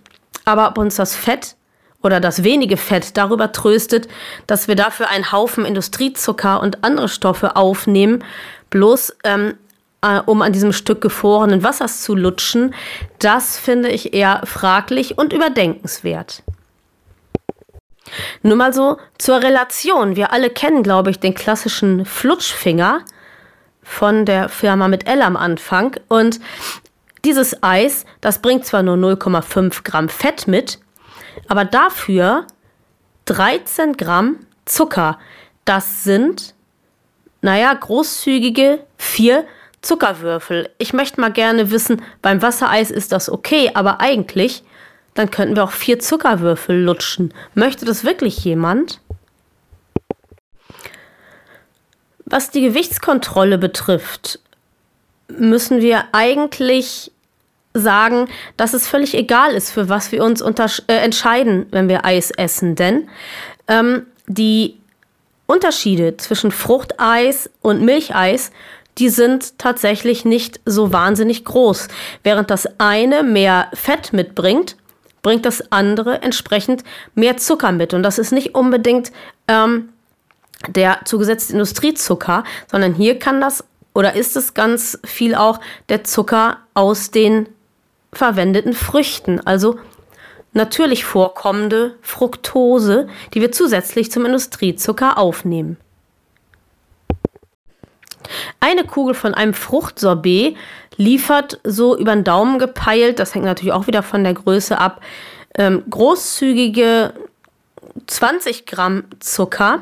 aber 0.46 0.68
ob 0.70 0.78
uns 0.78 0.96
das 0.96 1.16
Fett 1.16 1.56
oder 2.02 2.20
das 2.20 2.44
wenige 2.44 2.78
Fett 2.78 3.18
darüber 3.18 3.52
tröstet, 3.52 4.08
dass 4.48 4.68
wir 4.68 4.76
dafür 4.76 5.10
einen 5.10 5.32
Haufen 5.32 5.66
Industriezucker 5.66 6.62
und 6.62 6.84
andere 6.84 7.10
Stoffe 7.10 7.56
aufnehmen, 7.56 8.24
bloß 8.70 9.18
ähm, 9.24 9.56
äh, 10.02 10.20
um 10.26 10.42
an 10.42 10.54
diesem 10.54 10.74
Stück 10.74 11.02
gefrorenen 11.02 11.64
Wassers 11.64 12.02
zu 12.02 12.16
lutschen, 12.16 12.74
das 13.20 13.58
finde 13.58 13.90
ich 13.90 14.14
eher 14.14 14.42
fraglich 14.46 15.18
und 15.18 15.34
überdenkenswert. 15.34 16.44
Nur 18.42 18.56
mal 18.56 18.74
so 18.74 18.98
zur 19.18 19.42
Relation. 19.42 20.16
Wir 20.16 20.32
alle 20.32 20.50
kennen, 20.50 20.84
glaube 20.84 21.12
ich, 21.12 21.20
den 21.20 21.36
klassischen 21.36 22.06
Flutschfinger 22.06 23.02
von 23.84 24.26
der 24.26 24.50
Firma 24.50 24.88
mit 24.88 25.08
L 25.08 25.22
am 25.22 25.38
Anfang. 25.38 25.96
Und 26.08 26.40
dieses 27.26 27.62
Eis, 27.62 28.06
das 28.22 28.40
bringt 28.40 28.66
zwar 28.66 28.84
nur 28.84 28.96
0,5 28.96 29.84
Gramm 29.84 30.10
Fett 30.10 30.48
mit, 30.48 30.80
aber 31.48 31.66
dafür 31.66 32.48
13 33.26 33.98
Gramm 33.98 34.38
Zucker. 34.66 35.20
Das 35.66 36.04
sind, 36.04 36.56
naja, 37.42 37.74
großzügige 37.74 38.80
4 38.98 39.46
Zuckerwürfel. 39.82 40.70
Ich 40.78 40.94
möchte 40.94 41.22
mal 41.22 41.32
gerne 41.32 41.72
wissen, 41.72 42.02
beim 42.22 42.42
Wassereis 42.42 42.92
ist 42.92 43.12
das 43.12 43.30
okay, 43.30 43.72
aber 43.74 44.02
eigentlich, 44.02 44.64
dann 45.14 45.32
könnten 45.32 45.56
wir 45.56 45.64
auch 45.64 45.72
vier 45.72 46.00
Zuckerwürfel 46.00 46.82
lutschen. 46.82 47.34
Möchte 47.54 47.86
das 47.86 48.04
wirklich 48.04 48.44
jemand? 48.44 49.00
Was 52.26 52.52
die 52.52 52.62
Gewichtskontrolle 52.62 53.58
betrifft, 53.58 54.40
müssen 55.30 55.82
wir 55.82 56.06
eigentlich 56.12 57.12
sagen, 57.74 58.28
dass 58.58 58.74
es 58.74 58.88
völlig 58.88 59.16
egal 59.16 59.54
ist, 59.54 59.72
für 59.72 59.90
was 59.90 60.12
wir 60.12 60.24
uns 60.24 60.42
äh, 60.42 60.94
entscheiden, 60.94 61.68
wenn 61.72 61.88
wir 61.88 62.06
Eis 62.06 62.32
essen. 62.32 62.76
Denn 62.76 63.10
ähm, 63.68 64.06
die 64.28 64.78
Unterschiede 65.46 66.18
zwischen 66.18 66.52
Fruchteis 66.52 67.50
und 67.62 67.82
Milcheis 67.82 68.52
die 69.00 69.10
sind 69.10 69.58
tatsächlich 69.58 70.26
nicht 70.26 70.60
so 70.66 70.92
wahnsinnig 70.92 71.46
groß. 71.46 71.88
Während 72.24 72.50
das 72.50 72.68
eine 72.80 73.24
mehr 73.24 73.70
Fett 73.74 74.14
mitbringt, 74.14 74.76
bringt 75.22 75.46
das 75.46 75.72
andere 75.72 76.22
entsprechend 76.22 76.84
mehr 77.16 77.38
Zucker 77.38 77.72
mit. 77.72 77.94
Und 77.94 78.04
das 78.04 78.20
ist 78.20 78.32
nicht 78.32 78.56
unbedingt 78.56 79.12
ähm, 79.48 79.90
der 80.68 81.00
zugesetzte 81.06 81.54
Industriezucker, 81.54 82.44
sondern 82.70 82.94
hier 82.94 83.20
kann 83.20 83.42
das 83.42 83.64
oder 83.94 84.16
ist 84.16 84.36
es 84.36 84.54
ganz 84.54 85.00
viel 85.04 85.36
auch 85.36 85.60
der 85.90 86.04
Zucker 86.04 86.58
aus 86.74 87.12
den 87.12 87.50
verwendeten 88.14 88.74
Früchten, 88.74 89.40
also 89.40 89.80
natürlich 90.54 91.06
vorkommende 91.06 91.96
Fructose, 92.02 93.08
die 93.34 93.42
wir 93.42 93.52
zusätzlich 93.52 94.12
zum 94.12 94.26
Industriezucker 94.26 95.18
aufnehmen. 95.18 95.78
Eine 98.70 98.84
Kugel 98.84 99.16
von 99.16 99.34
einem 99.34 99.56
Fruchtsorbet 99.56 100.56
liefert 100.96 101.60
so 101.64 101.98
über 101.98 102.14
den 102.14 102.24
Daumen 102.24 102.60
gepeilt, 102.60 103.18
das 103.18 103.34
hängt 103.34 103.46
natürlich 103.46 103.74
auch 103.74 103.88
wieder 103.88 104.04
von 104.04 104.24
der 104.24 104.36
Größe 104.36 104.78
ab, 104.78 105.02
ähm, 105.58 105.82
großzügige 105.90 107.14
20 108.06 108.68
Gramm 108.68 109.06
Zucker. 109.20 109.82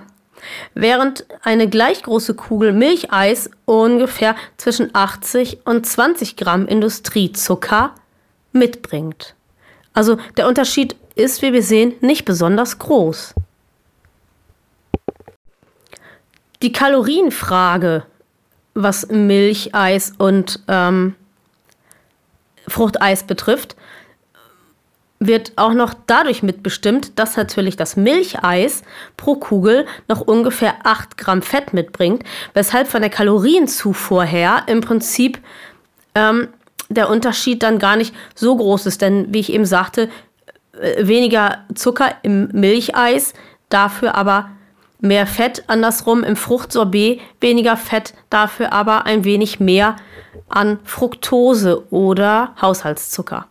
während 0.74 1.25
eine 1.41 1.67
gleich 1.67 2.03
große 2.03 2.36
Kugel 2.36 2.72
Milcheis 2.72 3.50
ungefähr 3.65 4.36
zwischen 4.56 4.96
80 4.96 5.65
und 5.65 5.86
20 5.86 6.38
Gramm 6.38 6.65
Industriezucker 6.67 7.94
mitbringt. 8.53 9.36
Also 9.94 10.17
der 10.38 10.48
Unterschied 10.48 10.96
ist, 11.15 11.41
wie 11.41 11.51
wir 11.51 11.63
sehen, 11.63 11.96
nicht 12.00 12.24
besonders 12.24 12.79
groß. 12.79 13.34
Die 16.62 16.72
Kalorienfrage, 16.72 18.06
was 18.77 19.07
Milcheis 19.07 20.13
und 20.17 20.60
ähm, 20.67 21.15
Fruchteis 22.67 23.24
betrifft, 23.24 23.75
wird 25.19 25.53
auch 25.55 25.74
noch 25.74 25.96
dadurch 26.05 26.43
mitbestimmt, 26.43 27.17
dass 27.17 27.38
natürlich 27.38 27.75
das 27.75 27.96
Milcheis 27.96 28.84
pro 29.17 29.36
Kugel 29.36 29.88
noch 30.07 30.22
ungefähr 30.22 30.75
8 30.84 31.17
Gramm 31.17 31.41
Fett 31.41 31.74
mitbringt, 31.74 32.24
weshalb 32.53 32.88
von 32.88 33.01
der 33.01 33.10
Kalorienzufuhr 33.10 34.24
her 34.24 34.63
im 34.67 34.81
Prinzip 34.81 35.39
ähm, 36.13 36.50
der 36.89 37.10
Unterschied 37.10 37.63
dann 37.63 37.79
gar 37.79 37.96
nicht 37.96 38.13
so 38.36 38.55
groß 38.55 38.86
ist. 38.86 39.01
Denn 39.01 39.34
wie 39.34 39.39
ich 39.39 39.51
eben 39.51 39.65
sagte, 39.65 40.10
äh, 40.79 41.07
weniger 41.07 41.65
Zucker 41.74 42.13
im 42.22 42.50
Milcheis, 42.51 43.34
dafür 43.69 44.13
aber 44.13 44.51
mehr 44.99 45.27
Fett, 45.27 45.63
andersrum 45.67 46.23
im 46.23 46.35
Fruchtsorbet 46.35 47.19
weniger 47.39 47.77
Fett, 47.77 48.13
dafür 48.29 48.73
aber 48.73 49.05
ein 49.05 49.23
wenig 49.23 49.59
mehr 49.59 49.95
an 50.49 50.79
Fructose 50.83 51.91
oder 51.91 52.55
Haushaltszucker. 52.61 53.47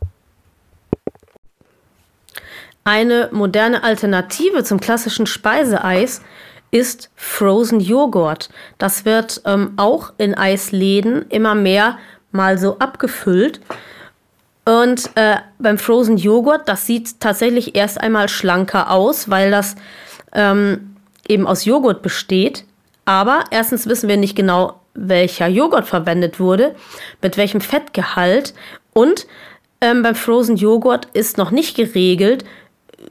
Eine 2.85 3.31
moderne 3.33 3.83
Alternative 3.83 4.63
zum 4.63 4.79
klassischen 4.79 5.27
Speiseeis 5.27 6.23
ist 6.71 7.11
Frozen 7.17 7.81
Joghurt. 7.81 8.49
Das 8.79 9.05
wird 9.05 9.43
ähm, 9.45 9.73
auch 9.77 10.13
in 10.19 10.35
Eisläden 10.35 11.27
immer 11.29 11.55
mehr 11.55 11.99
mal 12.33 12.59
so 12.59 12.79
abgefüllt. 12.79 13.61
Und 14.65 15.11
äh, 15.15 15.37
beim 15.59 15.79
Frozen 15.79 16.17
Joghurt, 16.17 16.69
das 16.69 16.87
sieht 16.87 17.21
tatsächlich 17.21 17.77
erst 17.77 18.01
einmal 18.01 18.29
schlanker 18.29 18.91
aus, 18.91 19.31
weil 19.31 19.51
das 19.51 19.77
ähm, 20.33 20.96
eben 21.29 21.47
aus 21.47 21.65
Joghurt 21.65 22.03
besteht. 22.03 22.65
Aber 23.05 23.45
erstens 23.51 23.87
wissen 23.87 24.09
wir 24.09 24.17
nicht 24.17 24.37
genau, 24.37 24.81
welcher 24.95 25.47
Joghurt 25.47 25.87
verwendet 25.87 26.41
wurde, 26.41 26.75
mit 27.23 27.37
welchem 27.37 27.61
Fettgehalt. 27.61 28.55
Und 28.93 29.27
ähm, 29.81 30.03
beim 30.03 30.15
Frozen 30.15 30.57
Joghurt 30.57 31.07
ist 31.13 31.39
noch 31.39 31.51
nicht 31.51 31.77
geregelt, 31.77 32.45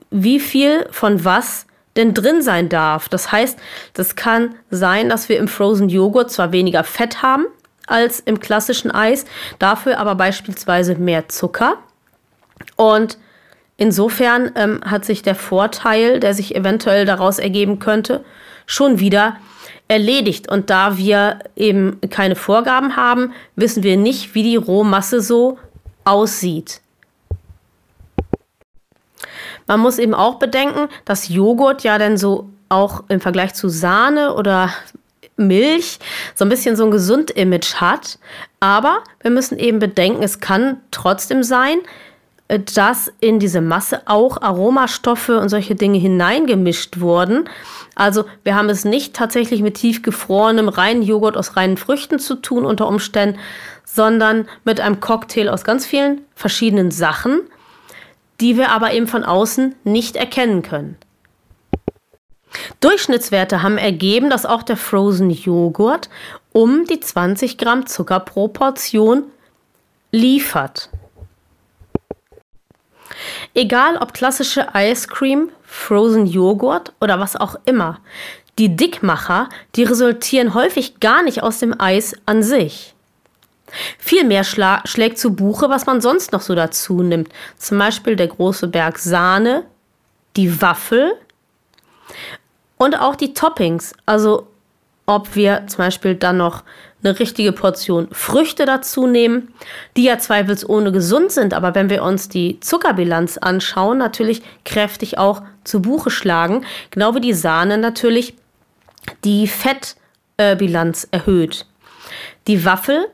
wie 0.09 0.39
viel 0.39 0.87
von 0.91 1.23
was 1.23 1.67
denn 1.95 2.13
drin 2.13 2.41
sein 2.41 2.69
darf. 2.69 3.07
Das 3.07 3.31
heißt, 3.31 3.57
das 3.93 4.15
kann 4.15 4.55
sein, 4.69 5.09
dass 5.09 5.29
wir 5.29 5.37
im 5.37 5.47
Frozen 5.47 5.89
Joghurt 5.89 6.31
zwar 6.31 6.51
weniger 6.51 6.83
Fett 6.83 7.21
haben 7.21 7.45
als 7.87 8.19
im 8.19 8.39
klassischen 8.39 8.91
Eis, 8.91 9.25
dafür 9.59 9.99
aber 9.99 10.15
beispielsweise 10.15 10.95
mehr 10.95 11.29
Zucker. 11.29 11.77
Und 12.75 13.17
insofern 13.77 14.51
ähm, 14.55 14.81
hat 14.85 15.05
sich 15.05 15.21
der 15.21 15.35
Vorteil, 15.35 16.19
der 16.19 16.33
sich 16.33 16.55
eventuell 16.55 17.05
daraus 17.05 17.39
ergeben 17.39 17.79
könnte, 17.79 18.23
schon 18.65 18.99
wieder 18.99 19.37
erledigt. 19.87 20.49
Und 20.49 20.69
da 20.69 20.97
wir 20.97 21.39
eben 21.55 21.99
keine 22.09 22.35
Vorgaben 22.35 22.95
haben, 22.95 23.33
wissen 23.55 23.83
wir 23.83 23.97
nicht, 23.97 24.35
wie 24.35 24.43
die 24.43 24.55
Rohmasse 24.55 25.21
so 25.21 25.59
aussieht. 26.03 26.81
Man 29.67 29.79
muss 29.79 29.97
eben 29.97 30.13
auch 30.13 30.35
bedenken, 30.35 30.89
dass 31.05 31.29
Joghurt 31.29 31.83
ja 31.83 31.97
dann 31.97 32.17
so 32.17 32.49
auch 32.69 33.03
im 33.07 33.19
Vergleich 33.19 33.53
zu 33.53 33.69
Sahne 33.69 34.35
oder 34.35 34.71
Milch 35.37 35.99
so 36.33 36.45
ein 36.45 36.49
bisschen 36.49 36.75
so 36.75 36.85
ein 36.85 36.91
Gesund-Image 36.91 37.75
hat. 37.75 38.19
Aber 38.59 39.03
wir 39.21 39.31
müssen 39.31 39.59
eben 39.59 39.79
bedenken, 39.79 40.23
es 40.23 40.39
kann 40.39 40.81
trotzdem 40.91 41.43
sein, 41.43 41.77
dass 42.47 43.11
in 43.19 43.39
diese 43.39 43.61
Masse 43.61 44.01
auch 44.05 44.41
Aromastoffe 44.41 45.39
und 45.39 45.49
solche 45.49 45.75
Dinge 45.75 45.97
hineingemischt 45.97 46.99
wurden. 46.99 47.49
Also 47.95 48.25
wir 48.43 48.55
haben 48.55 48.69
es 48.69 48.85
nicht 48.85 49.15
tatsächlich 49.15 49.61
mit 49.61 49.75
tiefgefrorenem 49.75 50.69
reinen 50.69 51.01
Joghurt 51.01 51.37
aus 51.37 51.55
reinen 51.55 51.77
Früchten 51.77 52.19
zu 52.19 52.35
tun 52.35 52.65
unter 52.65 52.87
Umständen, 52.87 53.39
sondern 53.83 54.47
mit 54.63 54.79
einem 54.79 54.99
Cocktail 54.99 55.49
aus 55.49 55.63
ganz 55.63 55.85
vielen 55.85 56.21
verschiedenen 56.35 56.91
Sachen 56.91 57.41
die 58.41 58.57
wir 58.57 58.71
aber 58.71 58.93
eben 58.93 59.07
von 59.07 59.23
außen 59.23 59.75
nicht 59.83 60.15
erkennen 60.15 60.61
können. 60.61 60.97
Durchschnittswerte 62.79 63.63
haben 63.63 63.77
ergeben, 63.77 64.29
dass 64.29 64.45
auch 64.45 64.63
der 64.63 64.77
Frozen 64.77 65.29
Joghurt 65.29 66.09
um 66.53 66.85
die 66.85 66.99
20 66.99 67.57
Gramm 67.57 67.85
Zucker 67.85 68.19
pro 68.21 68.47
Portion 68.47 69.23
liefert. 70.11 70.89
Egal 73.55 73.97
ob 73.97 74.13
klassische 74.13 74.67
Ice 74.75 75.07
Cream, 75.07 75.49
Frozen 75.63 76.27
Joghurt 76.27 76.93
oder 76.99 77.19
was 77.19 77.35
auch 77.35 77.55
immer, 77.65 77.99
die 78.59 78.75
Dickmacher, 78.75 79.49
die 79.75 79.83
resultieren 79.83 80.53
häufig 80.53 80.99
gar 80.99 81.23
nicht 81.23 81.41
aus 81.41 81.59
dem 81.59 81.79
Eis 81.79 82.15
an 82.25 82.43
sich. 82.43 82.93
Vielmehr 83.97 84.43
schlägt 84.43 85.17
zu 85.17 85.33
Buche, 85.33 85.69
was 85.69 85.85
man 85.85 85.99
sonst 86.01 86.31
noch 86.31 86.41
so 86.41 86.53
dazu 86.53 87.01
nimmt. 87.01 87.29
Zum 87.57 87.79
Beispiel 87.79 88.15
der 88.15 88.27
große 88.27 88.67
Berg 88.67 88.99
Sahne, 88.99 89.65
die 90.35 90.61
Waffel 90.61 91.13
und 92.77 92.99
auch 92.99 93.15
die 93.15 93.33
Toppings. 93.33 93.93
Also 94.05 94.47
ob 95.05 95.35
wir 95.35 95.67
zum 95.67 95.77
Beispiel 95.79 96.15
dann 96.15 96.37
noch 96.37 96.63
eine 97.03 97.19
richtige 97.19 97.51
Portion 97.51 98.07
Früchte 98.11 98.65
dazu 98.65 99.05
nehmen, 99.05 99.53
die 99.95 100.03
ja 100.05 100.17
zweifelsohne 100.17 100.91
gesund 100.91 101.31
sind, 101.31 101.53
aber 101.53 101.75
wenn 101.75 101.89
wir 101.89 102.03
uns 102.03 102.29
die 102.29 102.59
Zuckerbilanz 102.59 103.37
anschauen, 103.37 103.99
natürlich 103.99 104.41
kräftig 104.63 105.17
auch 105.17 105.43
zu 105.63 105.81
Buche 105.81 106.09
schlagen, 106.09 106.65
genau 106.89 107.13
wie 107.13 107.21
die 107.21 107.33
Sahne 107.33 107.77
natürlich 107.77 108.33
die 109.23 109.47
Fettbilanz 109.47 111.07
erhöht. 111.11 111.67
Die 112.47 112.65
Waffel 112.65 113.07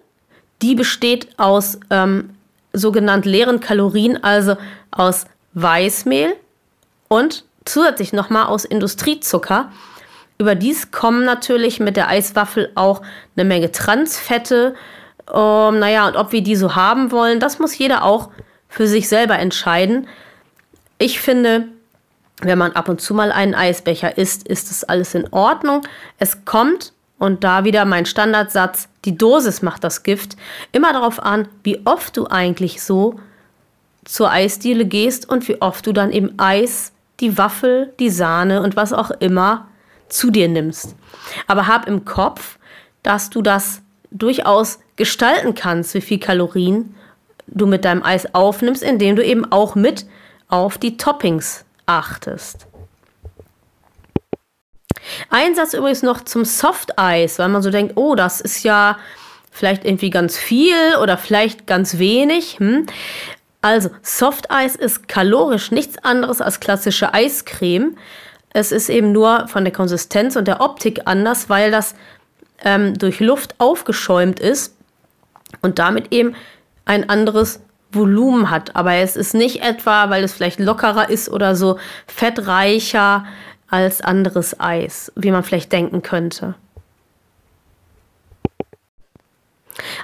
die 0.62 0.76
besteht 0.76 1.28
aus 1.38 1.80
ähm, 1.90 2.32
sogenannt 2.74 3.26
leeren 3.26 3.60
Kalorien, 3.60 4.24
also 4.24 4.56
aus 4.92 5.26
Weißmehl 5.54 6.36
und 7.08 7.46
zusätzlich 7.66 8.14
nochmal 8.14 8.46
aus 8.46 8.66
Industriezucker. 8.66 9.72
Überdies 10.42 10.92
kommen 10.92 11.24
natürlich 11.24 11.80
mit 11.80 11.96
der 11.96 12.10
Eiswaffel 12.10 12.72
auch 12.76 13.02
eine 13.36 13.46
Menge 13.46 13.72
Transfette. 13.72 14.76
Ähm, 15.32 15.80
naja, 15.80 16.08
und 16.08 16.16
ob 16.16 16.32
wir 16.32 16.42
die 16.42 16.56
so 16.56 16.76
haben 16.76 17.12
wollen, 17.12 17.40
das 17.40 17.60
muss 17.60 17.78
jeder 17.78 18.04
auch 18.04 18.30
für 18.68 18.88
sich 18.88 19.08
selber 19.08 19.38
entscheiden. 19.38 20.08
Ich 20.98 21.20
finde, 21.20 21.68
wenn 22.42 22.58
man 22.58 22.72
ab 22.74 22.90
und 22.90 23.02
zu 23.02 23.14
mal 23.14 23.32
einen 23.32 23.54
Eisbecher 23.54 24.18
isst, 24.18 24.48
ist 24.48 24.70
das 24.70 24.84
alles 24.84 25.14
in 25.14 25.32
Ordnung. 25.32 25.84
Es 26.18 26.44
kommt 26.44 26.94
und 27.20 27.44
da 27.44 27.64
wieder 27.64 27.86
mein 27.86 28.08
Standardsatz, 28.08 28.90
die 29.06 29.16
Dosis 29.16 29.62
macht 29.62 29.84
das 29.84 30.02
Gift, 30.02 30.38
immer 30.72 30.92
darauf 30.92 31.22
an, 31.22 31.48
wie 31.64 31.86
oft 31.86 32.18
du 32.18 32.28
eigentlich 32.28 32.82
so 32.82 33.20
zur 34.06 34.32
Eisdiele 34.32 34.86
gehst 34.86 35.30
und 35.30 35.48
wie 35.48 35.62
oft 35.62 35.86
du 35.86 35.94
dann 35.94 36.12
eben 36.12 36.34
Eis, 36.40 36.94
die 37.20 37.38
Waffel, 37.38 37.94
die 38.00 38.10
Sahne 38.10 38.64
und 38.64 38.76
was 38.76 38.92
auch 38.92 39.12
immer 39.12 39.68
zu 40.12 40.32
dir 40.32 40.48
nimmst. 40.48 40.96
Aber 41.48 41.68
hab 41.68 41.88
im 41.88 42.06
Kopf, 42.06 42.58
dass 43.04 43.30
du 43.30 43.42
das 43.42 43.82
durchaus 44.12 44.80
gestalten 44.96 45.56
kannst, 45.56 45.94
wie 45.94 46.02
viel 46.02 46.20
Kalorien 46.20 46.96
du 47.48 47.66
mit 47.66 47.86
deinem 47.86 48.04
Eis 48.04 48.34
aufnimmst, 48.34 48.84
indem 48.84 49.16
du 49.16 49.26
eben 49.26 49.52
auch 49.52 49.76
mit 49.76 50.06
auf 50.48 50.78
die 50.78 50.98
Toppings 50.98 51.66
achtest. 51.86 52.68
Ein 55.30 55.56
Satz 55.56 55.74
übrigens 55.74 56.04
noch 56.04 56.22
zum 56.22 56.46
Soft-Eis, 56.46 57.40
weil 57.40 57.50
man 57.50 57.62
so 57.62 57.72
denkt, 57.72 57.94
oh, 57.96 58.16
das 58.16 58.42
ist 58.42 58.64
ja 58.64 58.98
vielleicht 59.52 59.86
irgendwie 59.86 60.10
ganz 60.10 60.38
viel 60.38 60.96
oder 61.02 61.18
vielleicht 61.18 61.68
ganz 61.68 61.98
wenig. 61.98 62.60
Hm? 62.60 62.86
Also, 63.62 63.90
Soft-Eis 64.02 64.76
ist 64.76 65.08
kalorisch 65.08 65.72
nichts 65.72 65.98
anderes 66.00 66.42
als 66.42 66.60
klassische 66.60 67.14
Eiscreme. 67.14 67.98
Es 68.54 68.72
ist 68.72 68.90
eben 68.90 69.12
nur 69.12 69.48
von 69.48 69.64
der 69.64 69.74
Konsistenz 69.74 70.36
und 70.36 70.48
der 70.48 70.62
Optik 70.62 71.02
anders, 71.06 71.50
weil 71.50 71.72
das 71.72 71.96
ähm, 72.64 72.98
durch 72.98 73.20
Luft 73.20 73.56
aufgeschäumt 73.60 74.40
ist 74.40 74.76
und 75.62 75.80
damit 75.80 76.12
eben 76.12 76.36
ein 76.86 77.10
anderes 77.10 77.62
Volumen 77.92 78.50
hat. 78.50 78.76
Aber 78.76 78.94
es 78.94 79.16
ist 79.16 79.34
nicht 79.34 79.64
etwa, 79.64 80.10
weil 80.10 80.24
es 80.24 80.34
vielleicht 80.34 80.60
lockerer 80.60 81.10
ist 81.10 81.30
oder 81.30 81.56
so 81.56 81.80
fettreicher 82.08 83.26
als 83.70 84.02
anderes 84.02 84.60
Eis, 84.60 85.12
wie 85.16 85.32
man 85.32 85.44
vielleicht 85.44 85.72
denken 85.72 86.02
könnte. 86.02 86.56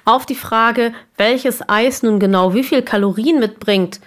Auf 0.05 0.25
die 0.25 0.35
Frage, 0.35 0.93
welches 1.17 1.67
Eis 1.67 2.01
nun 2.01 2.19
genau 2.19 2.53
wie 2.53 2.63
viel 2.63 2.81
Kalorien 2.81 3.39
mitbringt, 3.39 3.99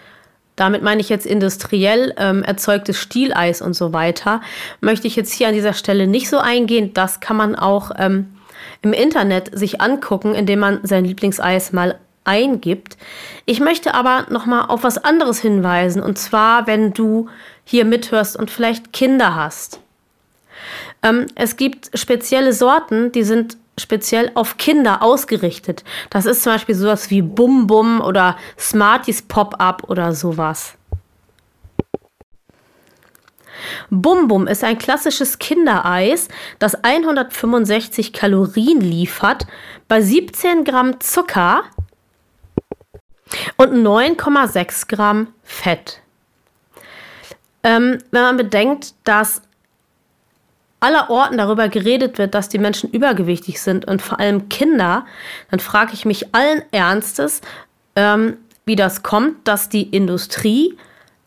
damit 0.61 0.83
meine 0.83 1.01
ich 1.01 1.09
jetzt 1.09 1.25
industriell 1.25 2.13
ähm, 2.19 2.43
erzeugtes 2.43 2.99
Stieleis 2.99 3.63
und 3.63 3.73
so 3.73 3.95
weiter, 3.95 4.43
möchte 4.83 5.07
ich 5.07 5.17
jetzt 5.17 5.33
hier 5.33 5.49
an 5.49 5.55
dieser 5.55 5.73
Stelle 5.73 6.07
nicht 6.07 6.29
so 6.29 6.37
eingehen. 6.37 6.93
Das 6.93 7.21
kann 7.21 7.39
man 7.39 7.57
auch 7.57 7.93
ähm, 7.97 8.37
im 8.83 8.93
Internet 8.93 9.59
sich 9.59 9.81
angucken, 9.81 10.35
indem 10.35 10.59
man 10.59 10.81
sein 10.83 11.07
Lieblingseis 11.07 11.73
mal 11.73 11.99
eingibt. 12.25 12.99
Ich 13.47 13.59
möchte 13.61 13.95
aber 13.95 14.27
noch 14.29 14.45
mal 14.45 14.67
auf 14.67 14.85
was 14.85 14.99
anderes 14.99 15.41
hinweisen 15.41 16.03
und 16.03 16.19
zwar, 16.19 16.67
wenn 16.67 16.93
du 16.93 17.29
hier 17.65 17.87
mithörst 17.87 18.37
und 18.37 18.51
vielleicht 18.51 18.93
Kinder 18.93 19.35
hast. 19.35 19.81
Ähm, 21.03 21.27
es 21.37 21.57
gibt 21.57 21.91
spezielle 21.99 22.53
Sorten, 22.53 23.13
die 23.13 23.23
sind 23.23 23.57
speziell 23.81 24.31
auf 24.35 24.57
Kinder 24.57 25.03
ausgerichtet. 25.03 25.85
Das 26.11 26.27
ist 26.27 26.43
zum 26.43 26.53
Beispiel 26.53 26.75
sowas 26.75 27.11
wie 27.11 27.23
Bum 27.23 27.67
Bum 27.67 28.01
oder 28.01 28.37
Smarties 28.59 29.23
Pop-Up 29.23 29.85
oder 29.89 30.13
sowas. 30.13 30.75
Bum 33.91 34.29
Bum 34.29 34.47
ist 34.47 34.65
ein 34.65 34.79
klassisches 34.79 35.39
Kindereis, 35.39 36.29
das 36.59 36.83
165 36.83 38.13
Kalorien 38.13 38.81
liefert, 38.81 39.47
bei 39.89 40.01
17 40.01 40.65
Gramm 40.65 41.01
Zucker 41.01 41.65
und 43.57 43.73
9,6 43.73 44.89
Gramm 44.89 45.29
Fett. 45.43 46.01
Ähm, 47.63 47.99
wenn 48.11 48.23
man 48.23 48.37
bedenkt, 48.37 48.95
dass 49.05 49.43
aller 50.81 51.11
Orten 51.11 51.39
darüber 51.39 51.69
geredet 51.69 52.19
wird, 52.19 52.35
dass 52.35 52.49
die 52.49 52.59
Menschen 52.59 52.91
übergewichtig 52.91 53.61
sind 53.61 53.85
und 53.85 54.03
vor 54.03 54.19
allem 54.19 54.49
Kinder, 54.49 55.07
dann 55.51 55.61
frage 55.61 55.93
ich 55.93 56.05
mich 56.05 56.35
allen 56.35 56.63
Ernstes, 56.73 57.43
ähm, 57.97 58.39
wie 58.65 58.77
das 58.77 59.03
kommt, 59.03 59.47
dass 59.47 59.69
die 59.69 59.83
Industrie 59.83 60.77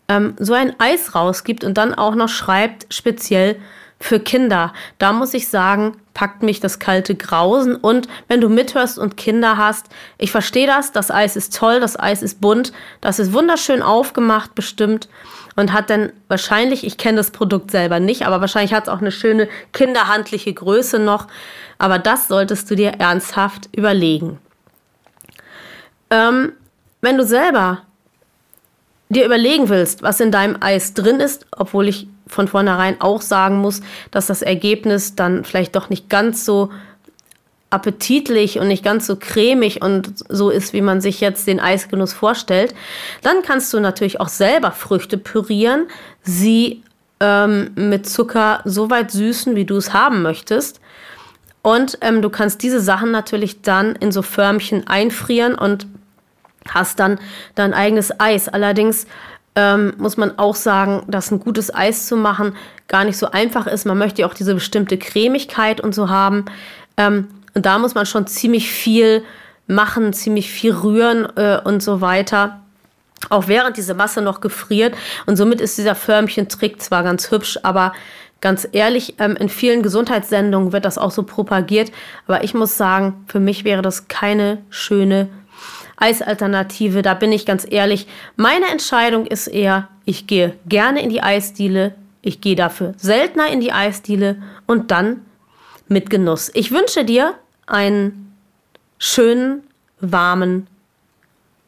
ähm, 0.08 0.34
so 0.38 0.54
ein 0.54 0.78
Eis 0.78 1.14
rausgibt 1.14 1.64
und 1.64 1.78
dann 1.78 1.94
auch 1.94 2.14
noch 2.14 2.28
schreibt, 2.28 2.92
speziell 2.92 3.56
für 4.00 4.20
Kinder. 4.20 4.72
Da 4.98 5.12
muss 5.12 5.34
ich 5.34 5.48
sagen, 5.48 5.96
packt 6.14 6.42
mich 6.42 6.60
das 6.60 6.78
kalte 6.78 7.14
Grausen. 7.14 7.76
Und 7.76 8.08
wenn 8.28 8.40
du 8.40 8.48
mithörst 8.48 8.98
und 8.98 9.16
Kinder 9.16 9.56
hast, 9.56 9.86
ich 10.18 10.30
verstehe 10.30 10.66
das, 10.66 10.92
das 10.92 11.10
Eis 11.10 11.36
ist 11.36 11.56
toll, 11.56 11.80
das 11.80 11.98
Eis 11.98 12.22
ist 12.22 12.40
bunt, 12.40 12.72
das 13.00 13.18
ist 13.18 13.32
wunderschön 13.32 13.82
aufgemacht 13.82 14.54
bestimmt 14.54 15.08
und 15.56 15.72
hat 15.72 15.90
dann 15.90 16.12
wahrscheinlich, 16.28 16.84
ich 16.84 16.98
kenne 16.98 17.16
das 17.16 17.30
Produkt 17.30 17.70
selber 17.70 18.00
nicht, 18.00 18.26
aber 18.26 18.40
wahrscheinlich 18.40 18.74
hat 18.74 18.84
es 18.84 18.88
auch 18.88 19.00
eine 19.00 19.12
schöne 19.12 19.48
kinderhandliche 19.72 20.52
Größe 20.52 20.98
noch. 20.98 21.28
Aber 21.78 21.98
das 21.98 22.28
solltest 22.28 22.70
du 22.70 22.76
dir 22.76 22.92
ernsthaft 22.98 23.68
überlegen. 23.76 24.38
Ähm, 26.10 26.52
wenn 27.00 27.18
du 27.18 27.24
selber 27.24 27.82
dir 29.08 29.24
überlegen 29.24 29.68
willst, 29.68 30.02
was 30.02 30.20
in 30.20 30.32
deinem 30.32 30.56
Eis 30.60 30.94
drin 30.94 31.20
ist, 31.20 31.46
obwohl 31.56 31.88
ich 31.88 32.08
von 32.26 32.48
vornherein 32.48 33.00
auch 33.00 33.20
sagen 33.20 33.58
muss, 33.58 33.80
dass 34.10 34.26
das 34.26 34.42
Ergebnis 34.42 35.14
dann 35.14 35.44
vielleicht 35.44 35.76
doch 35.76 35.90
nicht 35.90 36.08
ganz 36.08 36.44
so 36.44 36.70
appetitlich 37.74 38.58
und 38.58 38.68
nicht 38.68 38.84
ganz 38.84 39.06
so 39.06 39.16
cremig 39.16 39.82
und 39.82 40.12
so 40.28 40.50
ist, 40.50 40.72
wie 40.72 40.80
man 40.80 41.00
sich 41.00 41.20
jetzt 41.20 41.46
den 41.46 41.60
Eisgenuss 41.60 42.12
vorstellt, 42.12 42.74
dann 43.22 43.42
kannst 43.42 43.72
du 43.74 43.80
natürlich 43.80 44.20
auch 44.20 44.28
selber 44.28 44.70
Früchte 44.70 45.18
pürieren, 45.18 45.86
sie 46.22 46.82
ähm, 47.20 47.72
mit 47.74 48.08
Zucker 48.08 48.60
so 48.64 48.90
weit 48.90 49.10
süßen, 49.10 49.56
wie 49.56 49.64
du 49.64 49.76
es 49.76 49.92
haben 49.92 50.22
möchtest. 50.22 50.80
Und 51.62 51.98
ähm, 52.02 52.22
du 52.22 52.30
kannst 52.30 52.62
diese 52.62 52.80
Sachen 52.80 53.10
natürlich 53.10 53.62
dann 53.62 53.96
in 53.96 54.12
so 54.12 54.22
Förmchen 54.22 54.86
einfrieren 54.86 55.54
und 55.54 55.86
hast 56.68 57.00
dann 57.00 57.18
dein 57.54 57.74
eigenes 57.74 58.20
Eis. 58.20 58.48
Allerdings 58.48 59.06
ähm, 59.56 59.94
muss 59.98 60.16
man 60.16 60.38
auch 60.38 60.54
sagen, 60.54 61.04
dass 61.08 61.30
ein 61.30 61.40
gutes 61.40 61.74
Eis 61.74 62.06
zu 62.06 62.16
machen 62.16 62.54
gar 62.88 63.04
nicht 63.04 63.16
so 63.16 63.30
einfach 63.30 63.66
ist. 63.66 63.86
Man 63.86 63.98
möchte 63.98 64.22
ja 64.22 64.28
auch 64.28 64.34
diese 64.34 64.54
bestimmte 64.54 64.98
Cremigkeit 64.98 65.80
und 65.80 65.94
so 65.94 66.08
haben. 66.08 66.44
Ähm, 66.96 67.28
und 67.54 67.66
da 67.66 67.78
muss 67.78 67.94
man 67.94 68.06
schon 68.06 68.26
ziemlich 68.26 68.70
viel 68.70 69.24
machen, 69.66 70.12
ziemlich 70.12 70.50
viel 70.50 70.72
rühren 70.72 71.26
äh, 71.36 71.60
und 71.64 71.82
so 71.82 72.00
weiter. 72.00 72.60
Auch 73.30 73.48
während 73.48 73.76
diese 73.76 73.94
Masse 73.94 74.20
noch 74.20 74.40
gefriert. 74.40 74.94
Und 75.26 75.36
somit 75.36 75.60
ist 75.60 75.78
dieser 75.78 75.94
Förmchen-Trick 75.94 76.82
zwar 76.82 77.02
ganz 77.02 77.30
hübsch, 77.30 77.58
aber 77.62 77.94
ganz 78.40 78.68
ehrlich, 78.72 79.14
ähm, 79.18 79.36
in 79.36 79.48
vielen 79.48 79.82
Gesundheitssendungen 79.82 80.72
wird 80.72 80.84
das 80.84 80.98
auch 80.98 81.10
so 81.10 81.22
propagiert. 81.22 81.90
Aber 82.26 82.44
ich 82.44 82.52
muss 82.54 82.76
sagen, 82.76 83.24
für 83.26 83.40
mich 83.40 83.64
wäre 83.64 83.82
das 83.82 84.08
keine 84.08 84.58
schöne 84.68 85.28
Eisalternative. 85.96 87.02
Da 87.02 87.14
bin 87.14 87.32
ich 87.32 87.46
ganz 87.46 87.66
ehrlich. 87.68 88.06
Meine 88.36 88.66
Entscheidung 88.66 89.26
ist 89.26 89.46
eher, 89.46 89.88
ich 90.04 90.26
gehe 90.26 90.56
gerne 90.68 91.02
in 91.02 91.08
die 91.08 91.22
Eisdiele. 91.22 91.94
Ich 92.20 92.40
gehe 92.40 92.56
dafür 92.56 92.94
seltener 92.96 93.48
in 93.48 93.60
die 93.60 93.72
Eisdiele 93.72 94.42
und 94.66 94.90
dann 94.90 95.24
mit 95.88 96.10
Genuss. 96.10 96.50
Ich 96.54 96.70
wünsche 96.72 97.04
dir 97.04 97.34
einen 97.66 98.36
schönen, 98.98 99.62
warmen 100.00 100.66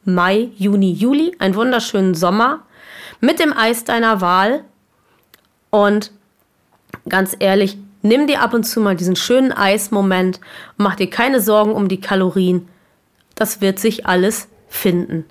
Mai, 0.04 0.50
Juni, 0.56 0.92
Juli, 0.92 1.34
einen 1.40 1.56
wunderschönen 1.56 2.14
Sommer 2.14 2.64
mit 3.20 3.40
dem 3.40 3.52
Eis 3.52 3.84
deiner 3.84 4.20
Wahl. 4.20 4.64
Und 5.70 6.12
ganz 7.08 7.34
ehrlich, 7.38 7.76
nimm 8.02 8.28
dir 8.28 8.40
ab 8.40 8.54
und 8.54 8.64
zu 8.64 8.80
mal 8.80 8.94
diesen 8.94 9.16
schönen 9.16 9.52
Eismoment 9.52 10.40
mach 10.76 10.94
dir 10.94 11.10
keine 11.10 11.40
Sorgen 11.40 11.72
um 11.72 11.88
die 11.88 12.00
Kalorien. 12.00 12.68
Das 13.34 13.60
wird 13.60 13.78
sich 13.78 14.06
alles 14.06 14.48
finden. 14.68 15.24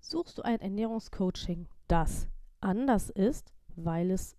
Suchst 0.00 0.38
du 0.38 0.42
ein 0.42 0.60
Ernährungscoaching, 0.60 1.66
das 1.88 2.28
anders 2.60 3.10
ist, 3.10 3.52
weil 3.74 4.10
es 4.10 4.36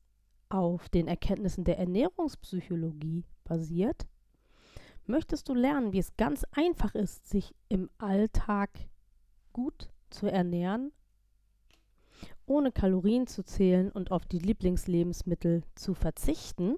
auf 0.50 0.88
den 0.90 1.08
Erkenntnissen 1.08 1.64
der 1.64 1.80
Ernährungspsychologie 1.80 3.26
basiert? 3.44 4.06
Möchtest 5.06 5.50
du 5.50 5.54
lernen, 5.54 5.92
wie 5.92 6.00
es 6.00 6.16
ganz 6.16 6.46
einfach 6.52 6.96
ist, 6.96 7.28
sich 7.28 7.54
im 7.68 7.90
Alltag 7.98 8.70
gut 9.52 9.90
zu 10.10 10.28
ernähren, 10.28 10.94
ohne 12.46 12.72
Kalorien 12.72 13.28
zu 13.28 13.44
zählen 13.44 13.92
und 13.92 14.12
auf 14.12 14.26
die 14.26 14.40
Lieblingslebensmittel 14.40 15.64
zu 15.76 15.94
verzichten? 15.94 16.78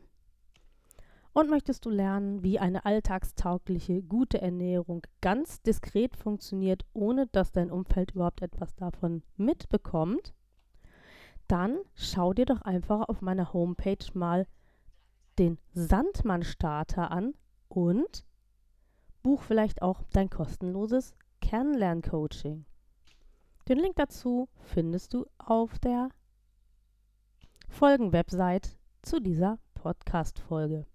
Und 1.33 1.49
möchtest 1.49 1.85
du 1.85 1.89
lernen, 1.91 2.41
wie 2.43 2.59
eine 2.59 2.85
alltagstaugliche, 2.85 4.01
gute 4.01 4.41
Ernährung 4.41 5.05
ganz 5.21 5.61
diskret 5.61 6.15
funktioniert, 6.15 6.83
ohne 6.93 7.27
dass 7.27 7.51
dein 7.51 7.69
Umfeld 7.69 8.11
überhaupt 8.11 8.41
etwas 8.41 8.73
davon 8.75 9.21
mitbekommt? 9.37 10.33
Dann 11.47 11.77
schau 11.93 12.33
dir 12.33 12.45
doch 12.45 12.61
einfach 12.61 13.07
auf 13.07 13.21
meiner 13.21 13.53
Homepage 13.53 14.05
mal 14.13 14.47
den 15.37 15.59
Sandmann-Starter 15.73 17.11
an 17.11 17.35
und 17.69 18.25
buch 19.23 19.41
vielleicht 19.41 19.81
auch 19.81 20.03
dein 20.11 20.29
kostenloses 20.29 21.15
Kennenlern-Coaching. 21.41 22.65
Den 23.67 23.79
Link 23.79 23.95
dazu 23.95 24.47
findest 24.59 25.13
du 25.13 25.25
auf 25.37 25.79
der 25.79 26.09
Folgen-Website 27.69 28.77
zu 29.01 29.19
dieser 29.19 29.59
Podcast-Folge. 29.73 30.85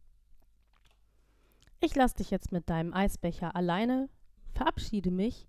Ich 1.80 1.94
lasse 1.94 2.16
dich 2.16 2.30
jetzt 2.30 2.52
mit 2.52 2.68
deinem 2.70 2.94
Eisbecher 2.94 3.56
alleine, 3.56 4.08
verabschiede 4.52 5.10
mich 5.10 5.48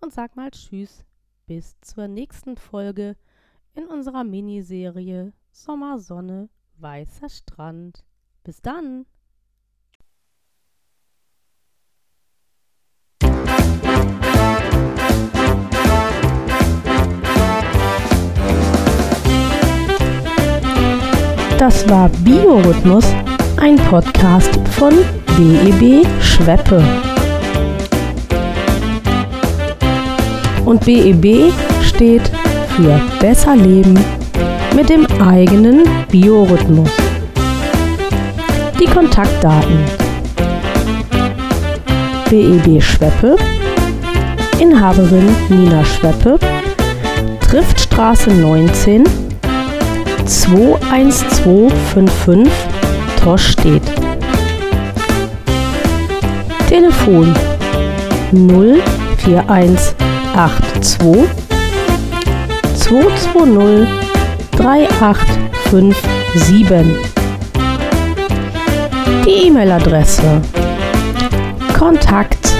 und 0.00 0.12
sag 0.12 0.36
mal 0.36 0.50
Tschüss 0.50 1.04
bis 1.46 1.80
zur 1.80 2.08
nächsten 2.08 2.56
Folge 2.56 3.16
in 3.74 3.86
unserer 3.86 4.24
Miniserie 4.24 5.32
Sommersonne, 5.50 6.48
weißer 6.78 7.28
Strand. 7.28 8.04
Bis 8.44 8.60
dann! 8.62 9.06
Das 21.62 21.88
war 21.88 22.08
Biorhythmus, 22.24 23.04
ein 23.56 23.76
Podcast 23.76 24.50
von 24.72 24.92
BEB 25.36 26.04
Schweppe. 26.20 26.82
Und 30.64 30.84
BEB 30.84 31.52
steht 31.84 32.32
für 32.74 33.00
besser 33.20 33.54
leben 33.54 33.96
mit 34.74 34.88
dem 34.88 35.06
eigenen 35.20 35.84
Biorhythmus. 36.10 36.90
Die 38.80 38.86
Kontaktdaten. 38.86 39.84
BEB 42.28 42.82
Schweppe, 42.82 43.36
Inhaberin 44.58 45.32
Nina 45.48 45.84
Schweppe, 45.84 46.40
Triftstraße 47.38 48.32
19 48.32 49.21
21255 50.26 52.50
Torstedt. 53.22 53.82
Telefon 56.68 57.34
04182 58.30 61.28
220 62.74 63.88
3857. 64.56 66.86
Die 69.24 69.46
E-Mail-Adresse 69.46 70.42
Kontakt 71.78 72.52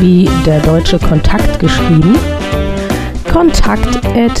wie 0.00 0.30
der 0.46 0.60
deutsche 0.60 0.98
Kontakt 0.98 1.58
geschrieben 1.58 2.16
kontakt 3.32 3.96
at 4.16 4.40